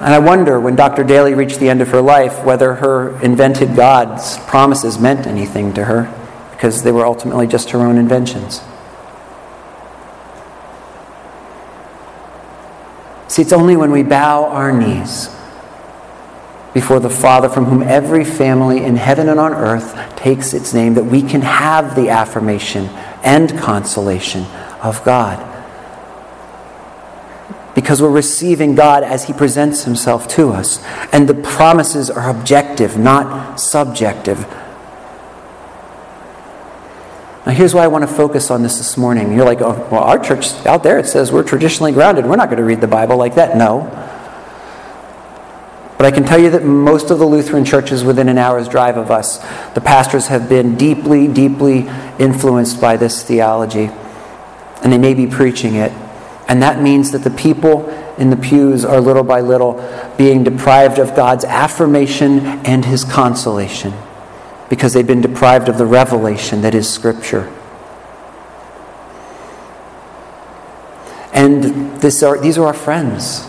And 0.00 0.12
I 0.12 0.18
wonder 0.18 0.58
when 0.58 0.74
Dr. 0.74 1.04
Daly 1.04 1.34
reached 1.34 1.60
the 1.60 1.68
end 1.68 1.80
of 1.80 1.88
her 1.90 2.00
life 2.00 2.44
whether 2.44 2.74
her 2.74 3.20
invented 3.22 3.76
God's 3.76 4.36
promises 4.38 4.98
meant 4.98 5.28
anything 5.28 5.72
to 5.74 5.84
her 5.84 6.12
because 6.50 6.82
they 6.82 6.90
were 6.90 7.06
ultimately 7.06 7.46
just 7.46 7.70
her 7.70 7.78
own 7.78 7.96
inventions. 7.96 8.62
See, 13.28 13.42
it's 13.42 13.52
only 13.52 13.76
when 13.76 13.92
we 13.92 14.02
bow 14.02 14.46
our 14.46 14.72
knees 14.72 15.28
before 16.74 17.00
the 17.00 17.10
Father, 17.10 17.48
from 17.48 17.66
whom 17.66 17.82
every 17.82 18.24
family 18.24 18.82
in 18.84 18.96
heaven 18.96 19.28
and 19.28 19.38
on 19.38 19.52
earth 19.52 20.16
takes 20.16 20.54
its 20.54 20.72
name, 20.72 20.94
that 20.94 21.04
we 21.04 21.22
can 21.22 21.42
have 21.42 21.94
the 21.94 22.08
affirmation 22.08 22.86
and 23.22 23.58
consolation 23.58 24.44
of 24.82 25.04
God. 25.04 25.48
Because 27.74 28.02
we're 28.02 28.10
receiving 28.10 28.74
God 28.74 29.02
as 29.02 29.24
He 29.24 29.32
presents 29.32 29.84
Himself 29.84 30.28
to 30.28 30.50
us. 30.50 30.82
And 31.12 31.28
the 31.28 31.34
promises 31.34 32.10
are 32.10 32.28
objective, 32.30 32.98
not 32.98 33.56
subjective. 33.56 34.46
Now, 37.44 37.52
here's 37.52 37.74
why 37.74 37.82
I 37.82 37.88
want 37.88 38.08
to 38.08 38.14
focus 38.14 38.50
on 38.50 38.62
this 38.62 38.78
this 38.78 38.96
morning. 38.96 39.34
You're 39.34 39.44
like, 39.44 39.60
oh, 39.60 39.88
well, 39.90 40.04
our 40.04 40.18
church 40.18 40.52
out 40.64 40.82
there, 40.82 40.98
it 40.98 41.06
says 41.06 41.32
we're 41.32 41.42
traditionally 41.42 41.92
grounded. 41.92 42.24
We're 42.24 42.36
not 42.36 42.48
going 42.48 42.58
to 42.58 42.64
read 42.64 42.80
the 42.80 42.86
Bible 42.86 43.16
like 43.16 43.34
that. 43.34 43.56
No. 43.56 44.01
But 46.02 46.12
I 46.12 46.16
can 46.16 46.24
tell 46.24 46.40
you 46.40 46.50
that 46.50 46.64
most 46.64 47.12
of 47.12 47.20
the 47.20 47.24
Lutheran 47.24 47.64
churches 47.64 48.02
within 48.02 48.28
an 48.28 48.36
hour's 48.36 48.66
drive 48.66 48.96
of 48.96 49.12
us, 49.12 49.38
the 49.74 49.80
pastors 49.80 50.26
have 50.26 50.48
been 50.48 50.74
deeply, 50.74 51.28
deeply 51.28 51.88
influenced 52.18 52.80
by 52.80 52.96
this 52.96 53.22
theology. 53.22 53.88
And 54.82 54.92
they 54.92 54.98
may 54.98 55.14
be 55.14 55.28
preaching 55.28 55.76
it. 55.76 55.92
And 56.48 56.60
that 56.60 56.82
means 56.82 57.12
that 57.12 57.22
the 57.22 57.30
people 57.30 57.88
in 58.18 58.30
the 58.30 58.36
pews 58.36 58.84
are 58.84 59.00
little 59.00 59.22
by 59.22 59.42
little 59.42 59.74
being 60.18 60.42
deprived 60.42 60.98
of 60.98 61.14
God's 61.14 61.44
affirmation 61.44 62.40
and 62.66 62.84
his 62.84 63.04
consolation 63.04 63.94
because 64.68 64.94
they've 64.94 65.06
been 65.06 65.20
deprived 65.20 65.68
of 65.68 65.78
the 65.78 65.86
revelation 65.86 66.62
that 66.62 66.74
is 66.74 66.90
Scripture. 66.90 67.48
And 71.32 72.00
this 72.00 72.24
are, 72.24 72.40
these 72.40 72.58
are 72.58 72.66
our 72.66 72.74
friends. 72.74 73.46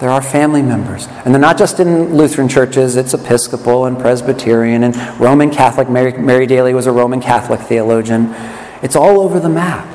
They're 0.00 0.10
our 0.10 0.22
family 0.22 0.62
members. 0.62 1.08
And 1.08 1.34
they're 1.34 1.40
not 1.40 1.58
just 1.58 1.80
in 1.80 2.14
Lutheran 2.14 2.48
churches, 2.48 2.94
it's 2.94 3.14
Episcopal 3.14 3.86
and 3.86 3.98
Presbyterian 3.98 4.84
and 4.84 4.96
Roman 5.18 5.50
Catholic. 5.50 5.88
Mary, 5.88 6.12
Mary 6.12 6.46
Daly 6.46 6.72
was 6.72 6.86
a 6.86 6.92
Roman 6.92 7.20
Catholic 7.20 7.60
theologian. 7.60 8.32
It's 8.80 8.94
all 8.94 9.20
over 9.20 9.40
the 9.40 9.48
map. 9.48 9.94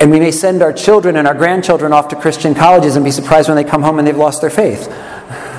And 0.00 0.10
we 0.10 0.20
may 0.20 0.30
send 0.30 0.62
our 0.62 0.72
children 0.72 1.16
and 1.16 1.26
our 1.26 1.34
grandchildren 1.34 1.92
off 1.92 2.08
to 2.08 2.16
Christian 2.16 2.54
colleges 2.54 2.94
and 2.94 3.04
be 3.04 3.10
surprised 3.10 3.48
when 3.48 3.56
they 3.56 3.64
come 3.64 3.82
home 3.82 3.98
and 3.98 4.06
they've 4.06 4.16
lost 4.16 4.40
their 4.40 4.50
faith. 4.50 4.88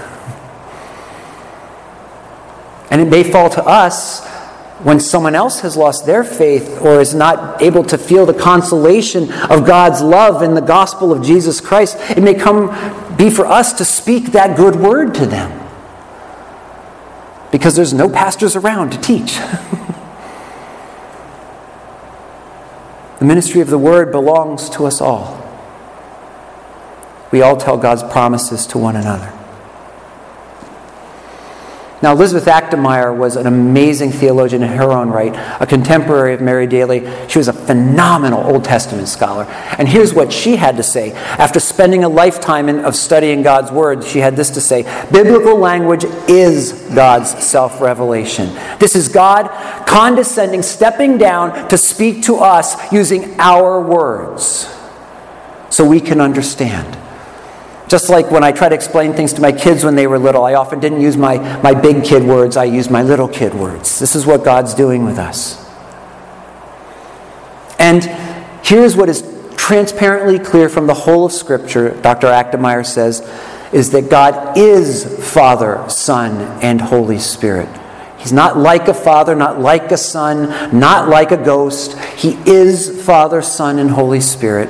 And 2.91 3.01
it 3.01 3.09
may 3.09 3.29
fall 3.29 3.49
to 3.49 3.63
us 3.65 4.21
when 4.83 4.99
someone 4.99 5.35
else 5.35 5.61
has 5.61 5.77
lost 5.77 6.05
their 6.05 6.23
faith 6.23 6.81
or 6.81 6.99
is 6.99 7.15
not 7.15 7.61
able 7.61 7.83
to 7.85 7.97
feel 7.97 8.25
the 8.25 8.33
consolation 8.33 9.31
of 9.43 9.65
God's 9.65 10.01
love 10.01 10.41
in 10.41 10.53
the 10.53 10.61
gospel 10.61 11.13
of 11.13 11.23
Jesus 11.23 11.61
Christ, 11.61 11.97
it 12.11 12.21
may 12.21 12.33
come 12.33 12.67
be 13.15 13.29
for 13.29 13.45
us 13.45 13.73
to 13.73 13.85
speak 13.85 14.33
that 14.33 14.57
good 14.57 14.75
word 14.75 15.15
to 15.15 15.25
them. 15.25 15.61
Because 17.51 17.75
there's 17.75 17.93
no 17.93 18.09
pastors 18.09 18.57
around 18.57 18.91
to 18.91 18.99
teach. 18.99 19.35
the 23.19 23.25
ministry 23.25 23.61
of 23.61 23.69
the 23.69 23.79
word 23.79 24.11
belongs 24.11 24.69
to 24.71 24.85
us 24.85 24.99
all. 24.99 25.41
We 27.31 27.41
all 27.41 27.55
tell 27.55 27.77
God's 27.77 28.03
promises 28.03 28.67
to 28.67 28.77
one 28.77 28.97
another. 28.97 29.34
Now, 32.05 32.13
Elizabeth 32.13 32.45
Achtemeier 32.45 33.17
was 33.17 33.35
an 33.35 33.47
amazing 33.47 34.11
theologian 34.11 34.61
in 34.61 34.69
her 34.69 34.91
own 34.91 35.09
right, 35.09 35.33
a 35.59 35.65
contemporary 35.65 36.35
of 36.35 36.39
Mary 36.39 36.67
Daly. 36.67 37.03
She 37.27 37.39
was 37.39 37.47
a 37.47 37.53
phenomenal 37.53 38.43
Old 38.43 38.63
Testament 38.63 39.07
scholar. 39.07 39.45
And 39.79 39.89
here's 39.89 40.13
what 40.13 40.31
she 40.31 40.55
had 40.55 40.77
to 40.77 40.83
say. 40.83 41.13
After 41.13 41.59
spending 41.59 42.03
a 42.03 42.07
lifetime 42.07 42.69
in, 42.69 42.85
of 42.85 42.95
studying 42.95 43.41
God's 43.41 43.71
Word, 43.71 44.03
she 44.03 44.19
had 44.19 44.35
this 44.35 44.51
to 44.51 44.61
say 44.61 44.83
Biblical 45.11 45.57
language 45.57 46.03
is 46.29 46.73
God's 46.93 47.31
self 47.43 47.81
revelation. 47.81 48.53
This 48.77 48.95
is 48.95 49.07
God 49.07 49.49
condescending, 49.87 50.61
stepping 50.61 51.17
down 51.17 51.67
to 51.69 51.75
speak 51.75 52.21
to 52.25 52.35
us 52.35 52.75
using 52.93 53.33
our 53.39 53.81
words 53.81 54.71
so 55.71 55.83
we 55.83 55.99
can 55.99 56.21
understand. 56.21 56.99
Just 57.87 58.09
like 58.09 58.31
when 58.31 58.43
I 58.43 58.51
try 58.51 58.67
to 58.67 58.75
explain 58.75 59.13
things 59.13 59.33
to 59.33 59.41
my 59.41 59.51
kids 59.51 59.83
when 59.83 59.95
they 59.95 60.07
were 60.07 60.17
little, 60.17 60.43
I 60.43 60.55
often 60.55 60.79
didn't 60.79 61.01
use 61.01 61.17
my, 61.17 61.37
my 61.61 61.73
big 61.73 62.03
kid 62.03 62.23
words, 62.23 62.57
I 62.57 62.63
used 62.63 62.89
my 62.89 63.03
little 63.03 63.27
kid 63.27 63.53
words. 63.53 63.99
This 63.99 64.15
is 64.15 64.25
what 64.25 64.43
God's 64.43 64.73
doing 64.73 65.05
with 65.05 65.19
us. 65.19 65.63
And 67.77 68.03
here's 68.65 68.95
what 68.95 69.09
is 69.09 69.21
transparently 69.55 70.39
clear 70.39 70.69
from 70.69 70.87
the 70.87 70.93
whole 70.93 71.25
of 71.25 71.31
Scripture, 71.31 71.91
Dr. 72.01 72.27
Achtemeier 72.27 72.85
says, 72.85 73.21
is 73.71 73.91
that 73.91 74.09
God 74.09 74.57
is 74.57 75.31
Father, 75.33 75.83
Son, 75.87 76.41
and 76.63 76.81
Holy 76.81 77.19
Spirit. 77.19 77.69
He's 78.17 78.33
not 78.33 78.57
like 78.57 78.87
a 78.87 78.93
father, 78.95 79.35
not 79.35 79.59
like 79.59 79.91
a 79.91 79.97
son, 79.97 80.79
not 80.79 81.09
like 81.09 81.31
a 81.31 81.37
ghost. 81.37 81.95
He 82.15 82.31
is 82.49 83.05
Father, 83.05 83.43
Son, 83.43 83.77
and 83.77 83.91
Holy 83.91 84.19
Spirit. 84.19 84.69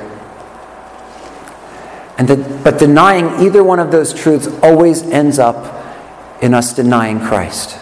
And 2.18 2.28
that, 2.28 2.64
but 2.64 2.78
denying 2.78 3.44
either 3.44 3.62
one 3.62 3.78
of 3.78 3.90
those 3.90 4.14
truths 4.14 4.48
always 4.62 5.02
ends 5.02 5.38
up 5.38 5.74
in 6.42 6.54
us 6.54 6.72
denying 6.72 7.20
Christ. 7.20 7.78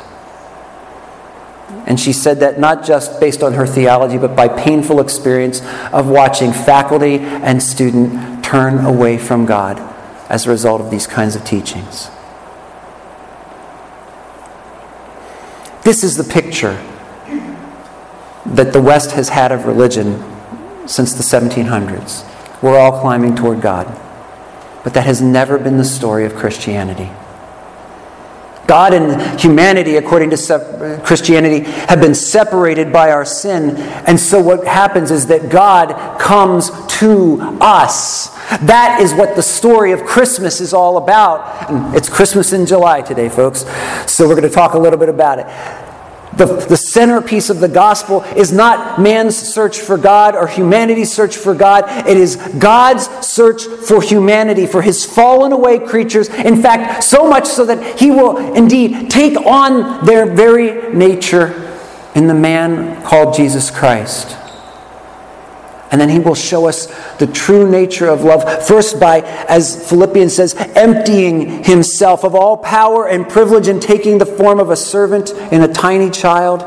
And 1.86 2.00
she 2.00 2.12
said 2.12 2.40
that 2.40 2.58
not 2.58 2.84
just 2.84 3.20
based 3.20 3.42
on 3.42 3.52
her 3.54 3.66
theology, 3.66 4.18
but 4.18 4.34
by 4.34 4.48
painful 4.48 5.00
experience 5.00 5.60
of 5.92 6.08
watching 6.08 6.52
faculty 6.52 7.18
and 7.18 7.62
student 7.62 8.42
turn 8.44 8.84
away 8.84 9.18
from 9.18 9.44
God 9.44 9.78
as 10.28 10.46
a 10.46 10.50
result 10.50 10.80
of 10.80 10.90
these 10.90 11.06
kinds 11.06 11.36
of 11.36 11.44
teachings. 11.44 12.08
This 15.82 16.02
is 16.02 16.16
the 16.16 16.24
picture 16.24 16.82
that 18.46 18.72
the 18.72 18.80
West 18.80 19.12
has 19.12 19.28
had 19.28 19.52
of 19.52 19.66
religion 19.66 20.22
since 20.88 21.12
the 21.12 21.22
1700s. 21.22 22.30
We're 22.62 22.78
all 22.78 23.00
climbing 23.00 23.36
toward 23.36 23.60
God. 23.60 24.00
But 24.84 24.94
that 24.94 25.06
has 25.06 25.20
never 25.20 25.58
been 25.58 25.78
the 25.78 25.84
story 25.84 26.24
of 26.26 26.36
Christianity. 26.36 27.10
God 28.66 28.94
and 28.94 29.38
humanity, 29.38 29.96
according 29.96 30.30
to 30.30 31.00
Christianity, 31.04 31.60
have 31.70 32.00
been 32.00 32.14
separated 32.14 32.92
by 32.92 33.10
our 33.10 33.24
sin. 33.24 33.76
And 34.06 34.18
so 34.18 34.40
what 34.40 34.66
happens 34.66 35.10
is 35.10 35.26
that 35.26 35.50
God 35.50 36.18
comes 36.18 36.70
to 36.98 37.58
us. 37.60 38.28
That 38.60 39.00
is 39.02 39.12
what 39.12 39.36
the 39.36 39.42
story 39.42 39.92
of 39.92 40.04
Christmas 40.04 40.62
is 40.62 40.72
all 40.72 40.96
about. 40.96 41.70
And 41.70 41.94
it's 41.94 42.08
Christmas 42.08 42.54
in 42.54 42.64
July 42.64 43.02
today, 43.02 43.28
folks. 43.28 43.66
So 44.10 44.26
we're 44.26 44.36
going 44.36 44.48
to 44.48 44.54
talk 44.54 44.72
a 44.72 44.78
little 44.78 44.98
bit 44.98 45.10
about 45.10 45.40
it. 45.40 45.46
The, 46.36 46.66
the 46.68 46.76
centerpiece 46.76 47.50
of 47.50 47.60
the 47.60 47.68
gospel 47.68 48.22
is 48.36 48.52
not 48.52 49.00
man's 49.00 49.36
search 49.36 49.80
for 49.80 49.96
God 49.96 50.34
or 50.34 50.46
humanity's 50.46 51.12
search 51.12 51.36
for 51.36 51.54
God. 51.54 51.84
It 52.08 52.16
is 52.16 52.36
God's 52.36 53.06
search 53.26 53.64
for 53.64 54.02
humanity, 54.02 54.66
for 54.66 54.82
his 54.82 55.04
fallen 55.04 55.52
away 55.52 55.78
creatures. 55.78 56.28
In 56.28 56.60
fact, 56.60 57.04
so 57.04 57.28
much 57.28 57.46
so 57.46 57.64
that 57.66 58.00
he 58.00 58.10
will 58.10 58.54
indeed 58.54 59.10
take 59.10 59.36
on 59.36 60.04
their 60.04 60.26
very 60.26 60.92
nature 60.94 61.60
in 62.14 62.26
the 62.26 62.34
man 62.34 63.02
called 63.04 63.34
Jesus 63.34 63.70
Christ. 63.70 64.36
And 65.94 66.00
then 66.00 66.08
he 66.08 66.18
will 66.18 66.34
show 66.34 66.66
us 66.66 66.86
the 67.18 67.28
true 67.28 67.70
nature 67.70 68.08
of 68.08 68.24
love. 68.24 68.66
First, 68.66 68.98
by, 68.98 69.20
as 69.48 69.88
Philippians 69.88 70.34
says, 70.34 70.56
emptying 70.74 71.62
himself 71.62 72.24
of 72.24 72.34
all 72.34 72.56
power 72.56 73.06
and 73.06 73.28
privilege 73.28 73.68
and 73.68 73.80
taking 73.80 74.18
the 74.18 74.26
form 74.26 74.58
of 74.58 74.70
a 74.70 74.76
servant 74.76 75.30
in 75.52 75.62
a 75.62 75.68
tiny 75.68 76.10
child. 76.10 76.64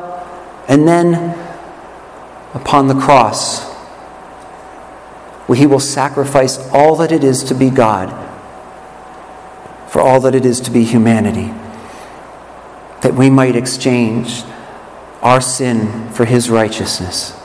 And 0.69 0.87
then, 0.87 1.37
upon 2.53 2.87
the 2.87 2.93
cross, 2.93 3.65
where 5.47 5.57
he 5.57 5.65
will 5.65 5.81
sacrifice 5.81 6.57
all 6.71 6.95
that 6.95 7.11
it 7.11 7.25
is 7.25 7.43
to 7.43 7.53
be 7.53 7.69
God 7.69 8.07
for 9.89 9.99
all 9.99 10.21
that 10.21 10.35
it 10.35 10.45
is 10.45 10.61
to 10.61 10.71
be 10.71 10.85
humanity. 10.85 11.53
That 13.01 13.13
we 13.13 13.29
might 13.29 13.57
exchange 13.57 14.43
our 15.21 15.41
sin 15.41 16.11
for 16.11 16.23
his 16.23 16.49
righteousness 16.49 17.36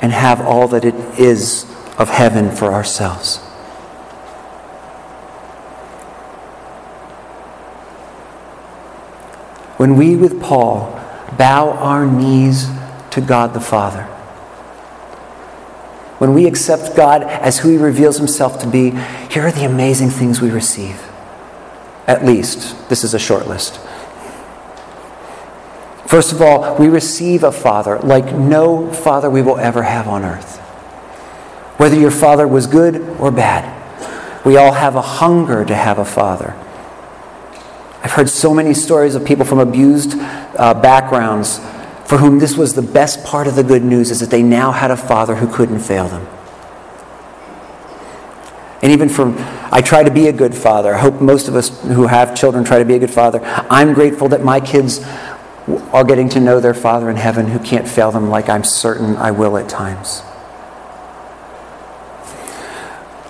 and 0.00 0.12
have 0.12 0.40
all 0.40 0.68
that 0.68 0.84
it 0.84 0.94
is 1.18 1.64
of 1.98 2.08
heaven 2.08 2.50
for 2.50 2.72
ourselves. 2.72 3.38
When 9.76 9.96
we, 9.96 10.16
with 10.16 10.40
Paul, 10.40 10.92
bow 11.38 11.70
our 11.70 12.06
knees 12.06 12.68
to 13.12 13.20
God 13.20 13.54
the 13.54 13.60
Father, 13.60 14.04
when 16.18 16.34
we 16.34 16.46
accept 16.46 16.94
God 16.94 17.22
as 17.22 17.60
who 17.60 17.70
He 17.70 17.78
reveals 17.78 18.18
Himself 18.18 18.58
to 18.60 18.66
be, 18.66 18.90
here 19.30 19.46
are 19.46 19.50
the 19.50 19.64
amazing 19.64 20.10
things 20.10 20.40
we 20.40 20.50
receive. 20.50 21.02
At 22.06 22.26
least, 22.26 22.88
this 22.90 23.04
is 23.04 23.14
a 23.14 23.18
short 23.18 23.46
list. 23.46 23.80
First 26.10 26.32
of 26.32 26.42
all, 26.42 26.76
we 26.76 26.88
receive 26.88 27.44
a 27.44 27.52
father 27.52 28.00
like 28.00 28.34
no 28.34 28.92
father 28.92 29.30
we 29.30 29.42
will 29.42 29.58
ever 29.58 29.84
have 29.84 30.08
on 30.08 30.24
earth. 30.24 30.58
Whether 31.78 31.94
your 31.94 32.10
father 32.10 32.48
was 32.48 32.66
good 32.66 32.96
or 33.20 33.30
bad, 33.30 34.44
we 34.44 34.56
all 34.56 34.72
have 34.72 34.96
a 34.96 35.02
hunger 35.02 35.64
to 35.64 35.72
have 35.76 36.00
a 36.00 36.04
father. 36.04 36.56
I've 38.02 38.10
heard 38.10 38.28
so 38.28 38.52
many 38.52 38.74
stories 38.74 39.14
of 39.14 39.24
people 39.24 39.44
from 39.44 39.60
abused 39.60 40.14
uh, 40.16 40.74
backgrounds 40.74 41.60
for 42.06 42.18
whom 42.18 42.40
this 42.40 42.56
was 42.56 42.74
the 42.74 42.82
best 42.82 43.24
part 43.24 43.46
of 43.46 43.54
the 43.54 43.62
good 43.62 43.84
news 43.84 44.10
is 44.10 44.18
that 44.18 44.30
they 44.30 44.42
now 44.42 44.72
had 44.72 44.90
a 44.90 44.96
father 44.96 45.36
who 45.36 45.46
couldn't 45.46 45.78
fail 45.78 46.08
them. 46.08 46.26
And 48.82 48.90
even 48.90 49.08
for, 49.08 49.32
I 49.70 49.82
try 49.82 50.02
to 50.02 50.10
be 50.10 50.26
a 50.26 50.32
good 50.32 50.56
father. 50.56 50.94
I 50.94 50.98
hope 50.98 51.20
most 51.20 51.48
of 51.48 51.54
us 51.54 51.82
who 51.82 52.06
have 52.08 52.34
children 52.34 52.64
try 52.64 52.78
to 52.78 52.84
be 52.84 52.94
a 52.94 52.98
good 52.98 53.10
father. 53.10 53.40
I'm 53.44 53.92
grateful 53.92 54.28
that 54.30 54.42
my 54.42 54.58
kids 54.58 55.04
are 55.92 56.04
getting 56.04 56.28
to 56.30 56.40
know 56.40 56.60
their 56.60 56.74
Father 56.74 57.10
in 57.10 57.16
heaven 57.16 57.48
who 57.48 57.58
can't 57.58 57.88
fail 57.88 58.10
them 58.10 58.30
like 58.30 58.48
I'm 58.48 58.64
certain 58.64 59.16
I 59.16 59.30
will 59.30 59.56
at 59.56 59.68
times. 59.68 60.22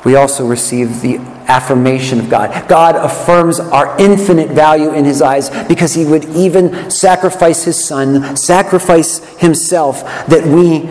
We 0.05 0.17
also 0.17 0.47
receive 0.47 1.03
the 1.03 1.19
affirmation 1.47 2.21
of 2.21 2.31
God. 2.31 2.69
God 2.69 2.97
affirms 2.97 3.61
our 3.61 3.99
infinite 4.01 4.51
value 4.51 4.93
in 4.93 5.05
His 5.05 5.21
eyes 5.21 5.51
because 5.67 5.93
He 5.95 6.07
would 6.07 6.25
even 6.31 6.91
sacrifice 6.91 7.65
His 7.65 7.83
Son, 7.85 8.37
sacrifice 8.37 9.19
Himself, 9.39 10.03
that 10.29 10.47
we 10.47 10.89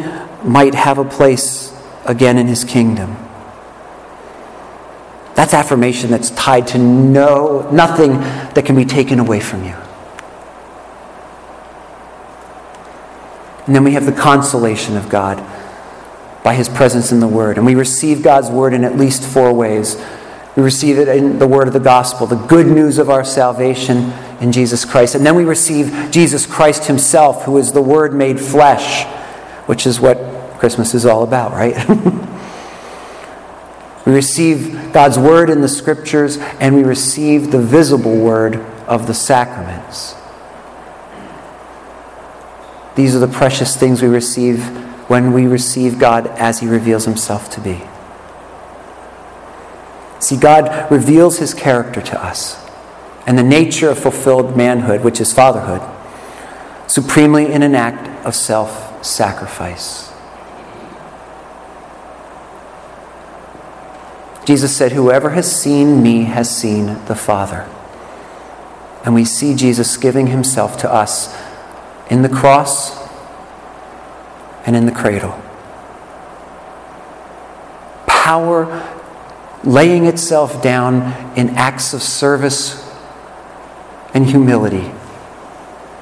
might 0.48 0.76
have 0.76 1.00
a 1.00 1.06
place 1.06 1.76
again 2.06 2.38
in 2.38 2.48
His 2.48 2.64
kingdom. 2.64 3.18
That's 5.34 5.54
affirmation 5.54 6.12
that's 6.12 6.30
tied 6.32 6.68
to 6.68 6.78
no, 6.78 7.68
nothing 7.72 8.12
that 8.12 8.64
can 8.66 8.76
be 8.76 8.86
taken 8.86 9.20
away 9.20 9.40
from 9.40 9.64
you. 9.64 9.76
And 13.70 13.76
then 13.76 13.84
we 13.84 13.92
have 13.92 14.08
the 14.08 14.12
consolation 14.12 14.98
of 14.98 15.10
God 15.10 15.38
by 16.44 16.56
his 16.56 16.68
presence 16.68 17.12
in 17.12 17.20
the 17.20 17.28
Word. 17.28 17.58
And 17.58 17.68
we 17.68 17.76
receive 17.76 18.24
God's 18.24 18.50
Word 18.50 18.74
in 18.74 18.84
at 18.84 18.98
least 18.98 19.24
four 19.24 19.54
ways. 19.54 20.04
We 20.56 20.64
receive 20.64 20.98
it 20.98 21.08
in 21.08 21.38
the 21.38 21.48
Word 21.48 21.68
of 21.68 21.76
the 21.76 21.80
gospel, 21.80 22.26
the 22.26 22.44
good 22.48 22.66
news 22.66 22.98
of 22.98 23.12
our 23.12 23.24
salvation 23.24 24.12
in 24.42 24.52
Jesus 24.52 24.86
Christ. 24.86 25.14
And 25.14 25.24
then 25.24 25.36
we 25.36 25.46
receive 25.46 26.10
Jesus 26.10 26.48
Christ 26.48 26.86
himself, 26.86 27.44
who 27.44 27.60
is 27.60 27.72
the 27.72 27.82
Word 27.84 28.12
made 28.12 28.40
flesh, 28.40 29.06
which 29.68 29.86
is 29.86 30.00
what 30.00 30.18
Christmas 30.58 30.96
is 30.96 31.06
all 31.06 31.22
about, 31.22 31.52
right? 31.52 31.78
we 34.08 34.14
receive 34.14 34.92
God's 34.92 35.20
Word 35.20 35.52
in 35.52 35.62
the 35.62 35.68
Scriptures, 35.68 36.38
and 36.60 36.76
we 36.76 36.82
receive 36.82 37.52
the 37.52 37.62
visible 37.62 38.18
Word 38.18 38.56
of 38.88 39.06
the 39.06 39.14
sacraments. 39.14 40.16
These 42.96 43.16
are 43.16 43.20
the 43.20 43.28
precious 43.28 43.76
things 43.76 44.02
we 44.02 44.08
receive 44.08 44.64
when 45.10 45.34
we 45.34 45.48
receive 45.48 46.00
God 46.00 46.28
as 46.28 46.60
He 46.60 46.68
reveals 46.68 47.06
Himself 47.06 47.50
to 47.52 47.62
be. 47.62 47.82
See, 50.20 50.38
God 50.38 50.92
reveals 50.92 51.40
His 51.40 51.54
character 51.54 52.02
to 52.02 52.24
us 52.24 52.66
and 53.26 53.38
the 53.38 53.44
nature 53.44 53.90
of 53.90 54.00
fulfilled 54.00 54.58
manhood, 54.58 55.04
which 55.04 55.22
is 55.22 55.34
fatherhood, 55.34 55.82
supremely 56.88 57.52
in 57.52 57.62
an 57.64 57.76
act 57.76 58.26
of 58.26 58.36
self 58.36 59.06
sacrifice. 59.06 60.12
Jesus 64.50 64.76
said, 64.76 64.94
Whoever 64.94 65.30
has 65.30 65.62
seen 65.62 66.02
me 66.02 66.24
has 66.24 66.50
seen 66.56 66.88
the 67.06 67.14
Father. 67.14 67.70
And 69.06 69.14
we 69.14 69.24
see 69.24 69.54
Jesus 69.54 69.96
giving 69.96 70.26
himself 70.26 70.76
to 70.78 70.92
us 70.92 71.32
in 72.10 72.22
the 72.22 72.30
cross 72.30 72.98
and 74.66 74.76
in 74.76 74.86
the 74.86 74.92
cradle. 74.92 75.40
Power 78.08 78.86
laying 79.64 80.06
itself 80.06 80.62
down 80.62 81.14
in 81.38 81.50
acts 81.50 81.94
of 81.94 82.02
service 82.02 82.88
and 84.14 84.26
humility. 84.26 84.92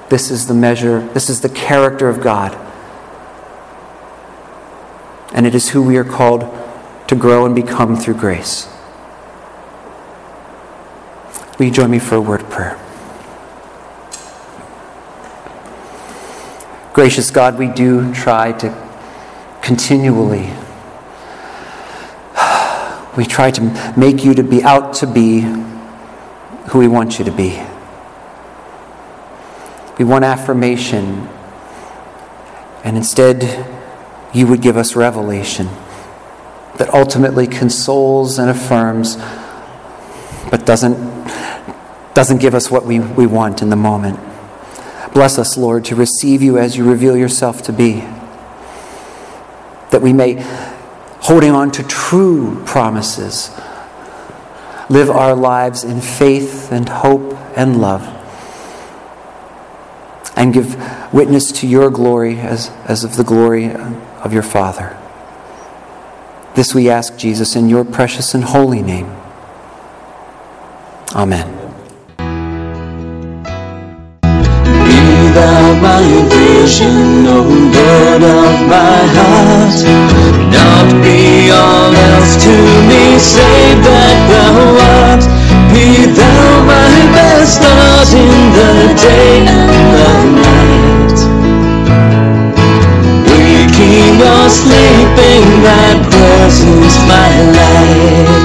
This 0.10 0.32
is 0.32 0.48
the 0.48 0.54
measure, 0.54 1.02
this 1.14 1.30
is 1.30 1.42
the 1.42 1.50
character 1.50 2.08
of 2.08 2.22
God. 2.22 2.58
And 5.34 5.46
it 5.46 5.54
is 5.54 5.70
who 5.70 5.84
we 5.84 5.98
are 5.98 6.06
called 6.06 6.54
to 7.08 7.16
grow 7.16 7.46
and 7.46 7.54
become 7.54 7.96
through 7.96 8.16
grace. 8.16 8.70
Will 11.58 11.66
you 11.66 11.72
join 11.72 11.92
me 11.92 12.00
for 12.00 12.16
a 12.16 12.22
word 12.22 12.42
of 12.42 12.50
prayer? 12.50 12.80
Gracious 16.98 17.30
God, 17.30 17.60
we 17.60 17.68
do 17.68 18.12
try 18.12 18.54
to 18.54 18.70
continually, 19.62 20.50
we 23.16 23.24
try 23.24 23.52
to 23.52 23.94
make 23.96 24.26
you 24.26 24.34
to 24.34 24.42
be 24.42 24.64
out 24.64 24.96
to 24.96 25.06
be 25.06 25.42
who 26.70 26.80
we 26.80 26.88
want 26.88 27.20
you 27.20 27.26
to 27.26 27.32
be. 27.32 27.62
We 30.00 30.06
want 30.06 30.26
affirmation. 30.26 31.28
And 32.84 32.98
instead, 32.98 33.44
you 34.34 34.48
would 34.48 34.64
give 34.64 34.76
us 34.76 34.96
revelation 34.96 35.68
that 36.78 36.92
ultimately 36.96 37.46
consoles 37.46 38.40
and 38.40 38.50
affirms, 38.50 39.18
but 40.50 40.66
doesn't, 40.66 40.98
doesn't 42.16 42.40
give 42.40 42.56
us 42.56 42.72
what 42.72 42.86
we, 42.86 42.98
we 42.98 43.28
want 43.28 43.62
in 43.62 43.70
the 43.70 43.76
moment. 43.76 44.20
Bless 45.14 45.40
us, 45.40 45.58
Lord, 45.58 45.86
to 45.86 45.96
receive 45.96 46.42
you 46.42 46.58
as 46.58 46.78
you 46.78 46.84
reveal 46.84 47.18
yourself 47.18 47.62
to 47.64 47.74
be. 47.74 48.02
That 49.92 50.02
we 50.02 50.14
may, 50.14 50.36
holding 51.22 51.52
on 51.52 51.72
to 51.72 51.84
true 51.84 52.64
promises, 52.66 53.50
live 54.90 55.10
our 55.10 55.36
lives 55.36 55.84
in 55.84 56.02
faith 56.02 56.72
and 56.72 56.88
hope 56.88 57.34
and 57.58 57.82
love, 57.82 58.04
and 60.36 60.54
give 60.54 60.76
witness 61.14 61.52
to 61.52 61.68
your 61.68 61.90
glory 61.90 62.40
as, 62.40 62.70
as 62.86 63.04
of 63.04 63.16
the 63.16 63.24
glory 63.24 63.72
of 63.72 64.34
your 64.34 64.44
Father. 64.44 64.98
This 66.56 66.74
we 66.74 66.90
ask, 66.90 67.18
Jesus, 67.18 67.56
in 67.56 67.70
your 67.70 67.86
precious 67.86 68.34
and 68.34 68.44
holy 68.44 68.82
name. 68.82 69.12
Amen. 71.16 71.57
of 75.38 75.82
my 75.82 76.04
vision, 76.34 77.28
O 77.28 77.46
God 77.72 78.22
of 78.24 78.56
my 78.68 79.00
heart. 79.18 79.80
Not 80.50 80.88
be 81.04 81.52
all 81.52 81.94
else 81.94 82.34
to 82.44 82.56
me, 82.90 83.20
save 83.20 83.80
that 83.86 84.18
thou 84.32 84.56
art. 85.02 85.24
Be 85.74 86.10
thou 86.10 86.66
my 86.66 86.94
best 87.14 87.62
start 87.62 88.10
in 88.14 88.38
the 88.58 88.72
day 88.98 89.46
and 89.46 89.86
the 89.96 90.12
night. 90.42 91.20
Waking 93.30 94.18
or 94.34 94.50
sleeping, 94.50 95.46
thy 95.62 95.90
presence 96.10 96.98
my 97.06 97.30
light. 97.58 98.37